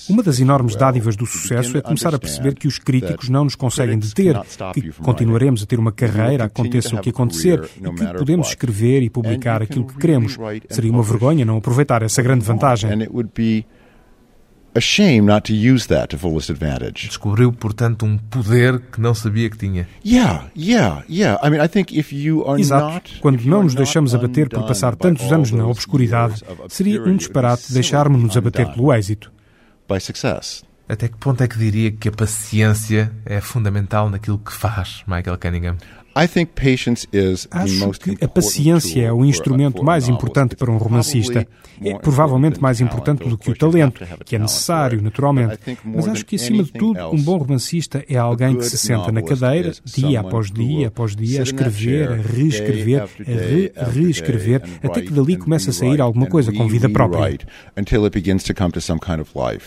Uma 0.09 0.23
das 0.23 0.39
enormes 0.39 0.75
dádivas 0.75 1.15
do 1.15 1.25
sucesso 1.25 1.77
é 1.77 1.81
começar 1.81 2.15
a 2.15 2.19
perceber 2.19 2.55
que 2.55 2.67
os 2.67 2.79
críticos 2.79 3.27
não 3.27 3.43
nos 3.43 3.55
conseguem 3.55 3.99
deter, 3.99 4.39
que 4.73 4.91
continuaremos 4.93 5.63
a 5.63 5.65
ter 5.65 5.77
uma 5.77 5.91
carreira, 5.91 6.45
aconteça 6.45 6.95
o 6.95 7.01
que 7.01 7.09
acontecer, 7.09 7.69
e 7.77 7.93
que 7.93 8.13
podemos 8.17 8.47
escrever 8.49 9.03
e 9.03 9.09
publicar 9.09 9.61
aquilo 9.61 9.85
que 9.85 9.97
queremos. 9.97 10.37
Seria 10.69 10.91
uma 10.91 11.03
vergonha 11.03 11.43
não 11.43 11.57
aproveitar 11.57 12.01
essa 12.01 12.21
grande 12.21 12.45
vantagem 12.45 12.89
a 14.75 14.79
shame 14.81 15.21
not 15.21 15.41
to 15.47 15.53
use 15.53 15.87
that 15.87 16.07
to 16.07 16.17
fullest 16.17 16.49
advantage. 16.49 17.07
Descobriu, 17.07 17.51
portanto, 17.51 18.05
um 18.05 18.17
poder 18.17 18.79
que 18.79 19.01
não 19.01 19.13
sabia 19.13 19.49
que 19.49 19.57
tinha. 19.57 19.87
Yeah, 20.05 20.49
yeah, 20.55 21.03
yeah. 21.09 21.39
I 21.45 21.49
mean, 21.49 21.63
I 21.63 21.67
think 21.67 21.91
if 21.97 22.13
you 22.13 22.45
are 22.47 22.59
Exato. 22.59 22.93
not, 22.93 23.19
Quando 23.21 23.41
não 23.45 23.63
nos 23.63 23.75
deixamos 23.75 24.13
abater 24.13 24.49
por 24.49 24.65
passar 24.65 24.95
tantos 24.95 25.31
anos 25.31 25.51
na 25.51 25.65
obscuridade, 25.65 26.43
seria 26.69 27.01
um 27.01 27.15
disparate 27.15 27.73
deixarmos-nos 27.73 28.37
abater 28.37 28.71
pelo 28.73 28.93
êxito. 28.93 29.31
By 29.87 29.99
success. 29.99 30.63
Até 30.87 31.07
que 31.07 31.17
ponto 31.17 31.43
é 31.43 31.47
que 31.47 31.57
diria 31.57 31.91
que 31.91 32.09
a 32.09 32.11
paciência 32.11 33.11
é 33.23 33.39
fundamental 33.39 34.09
naquilo 34.09 34.39
que 34.39 34.51
faz, 34.51 35.03
Michael 35.05 35.37
Cunningham? 35.37 35.77
Acho 36.15 37.91
que 37.99 38.17
a 38.23 38.27
paciência 38.27 39.01
é 39.01 39.13
o 39.13 39.23
instrumento 39.23 39.83
mais 39.83 40.07
importante 40.07 40.55
para 40.55 40.71
um 40.71 40.77
romancista. 40.77 41.47
É 41.81 41.97
provavelmente 41.97 42.61
mais 42.61 42.81
importante 42.81 43.27
do 43.27 43.37
que 43.37 43.49
o 43.51 43.55
talento, 43.55 44.03
que 44.25 44.35
é 44.35 44.39
necessário, 44.39 45.01
naturalmente. 45.01 45.57
Mas 45.83 46.07
acho 46.07 46.25
que, 46.25 46.35
acima 46.35 46.63
de 46.63 46.71
tudo, 46.73 46.99
um 47.09 47.21
bom 47.21 47.37
romancista 47.37 48.03
é 48.09 48.17
alguém 48.17 48.55
que 48.57 48.65
se 48.65 48.77
senta 48.77 49.11
na 49.11 49.21
cadeira, 49.21 49.71
dia 49.85 50.19
após 50.19 50.51
dia 50.51 50.87
após 50.87 51.15
dia, 51.15 51.39
a 51.39 51.43
escrever, 51.43 52.11
a 52.11 52.15
reescrever, 52.15 53.01
a 53.01 53.85
re 53.85 53.99
reescrever, 53.99 54.61
até 54.83 55.01
que 55.01 55.11
dali 55.11 55.37
começa 55.37 55.69
a 55.69 55.73
sair 55.73 56.01
alguma 56.01 56.25
coisa 56.25 56.51
com 56.51 56.67
vida 56.67 56.89
própria. 56.89 57.37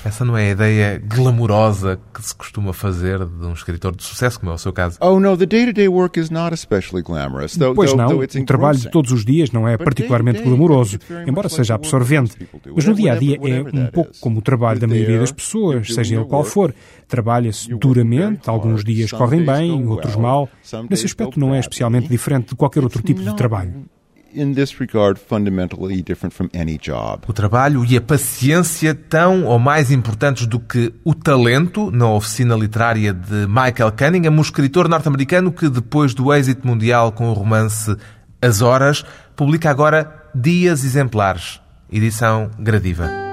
Essa 0.05 0.25
não 0.25 0.37
é 0.37 0.49
a 0.49 0.51
ideia 0.51 1.03
glamourosa 1.05 1.99
que 2.13 2.23
se 2.23 2.35
costuma 2.35 2.73
fazer 2.73 3.19
de 3.25 3.47
um 3.47 3.53
escritor 3.53 3.95
de 3.95 4.03
sucesso, 4.03 4.39
como 4.39 4.53
é 4.53 4.55
o 4.55 4.59
seu 4.59 4.73
caso. 4.73 4.99
Oh, 5.01 5.19
no, 5.19 5.37
the 5.37 5.47
day-to-day 5.47 5.89
work 5.89 6.19
is 6.19 6.31
not 6.33 6.55
especially 6.55 7.03
glamorous. 7.03 7.57
Though, 7.57 7.75
pois 7.75 7.95
não, 7.95 8.19
o 8.19 8.45
trabalho 8.45 8.79
de 8.79 8.91
todos 8.91 9.13
os 9.13 9.25
dias 9.25 9.51
não 9.51 9.69
é 9.69 9.77
particularmente 9.77 10.43
glamouroso, 10.43 10.99
embora 11.27 11.49
seja 11.49 11.75
absorvente. 11.75 12.37
Mas 12.75 12.85
no 12.87 12.95
dia 12.95 13.13
a 13.13 13.17
dia 13.17 13.39
é 13.43 13.61
um 13.61 13.87
pouco 13.87 14.11
como 14.21 14.39
o 14.39 14.43
trabalho 14.43 14.81
da 14.81 14.87
maioria 14.87 15.19
das 15.21 15.33
pessoas, 15.33 15.93
seja 15.95 16.17
ele 16.17 16.25
qual 16.25 16.45
for. 16.45 16.75
Trabalha-se 17.07 17.75
duramente, 17.75 18.49
alguns 18.49 18.83
dias 18.83 19.13
correm 19.13 19.45
bem, 19.45 19.87
outros 19.87 20.17
mal. 20.17 20.49
Nesse 20.89 21.07
aspecto 21.07 21.39
não 21.39 21.55
é 21.55 21.61
especialmente 21.61 22.09
diferente 22.09 22.49
de 22.49 22.57
qualquer 22.57 22.83
outro 22.83 23.03
tipo 23.03 23.21
de 23.21 23.37
trabalho 23.37 23.85
O 27.29 27.33
trabalho 27.33 27.85
e 27.85 27.97
a 27.97 28.01
paciência 28.01 28.95
tão 28.95 29.45
ou 29.45 29.59
mais 29.59 29.91
importantes 29.91 30.47
do 30.47 30.59
que 30.59 30.93
o 31.05 31.15
talento 31.15 31.91
na 31.91 32.11
oficina 32.11 32.55
literária 32.55 33.13
de 33.13 33.47
Michael 33.47 33.93
Cunningham, 33.93 34.33
um 34.33 34.41
escritor 34.41 34.89
norte-americano 34.89 35.53
que 35.53 35.69
depois 35.69 36.15
do 36.15 36.33
êxito 36.33 36.67
mundial 36.67 37.13
com 37.13 37.29
o 37.29 37.33
romance 37.33 37.95
As 38.41 38.63
Horas, 38.63 39.05
publica 39.37 39.71
agora 39.71 40.31
Dias 40.35 40.85
Exemplares, 40.85 41.61
edição 41.91 42.51
gradiva. 42.59 43.32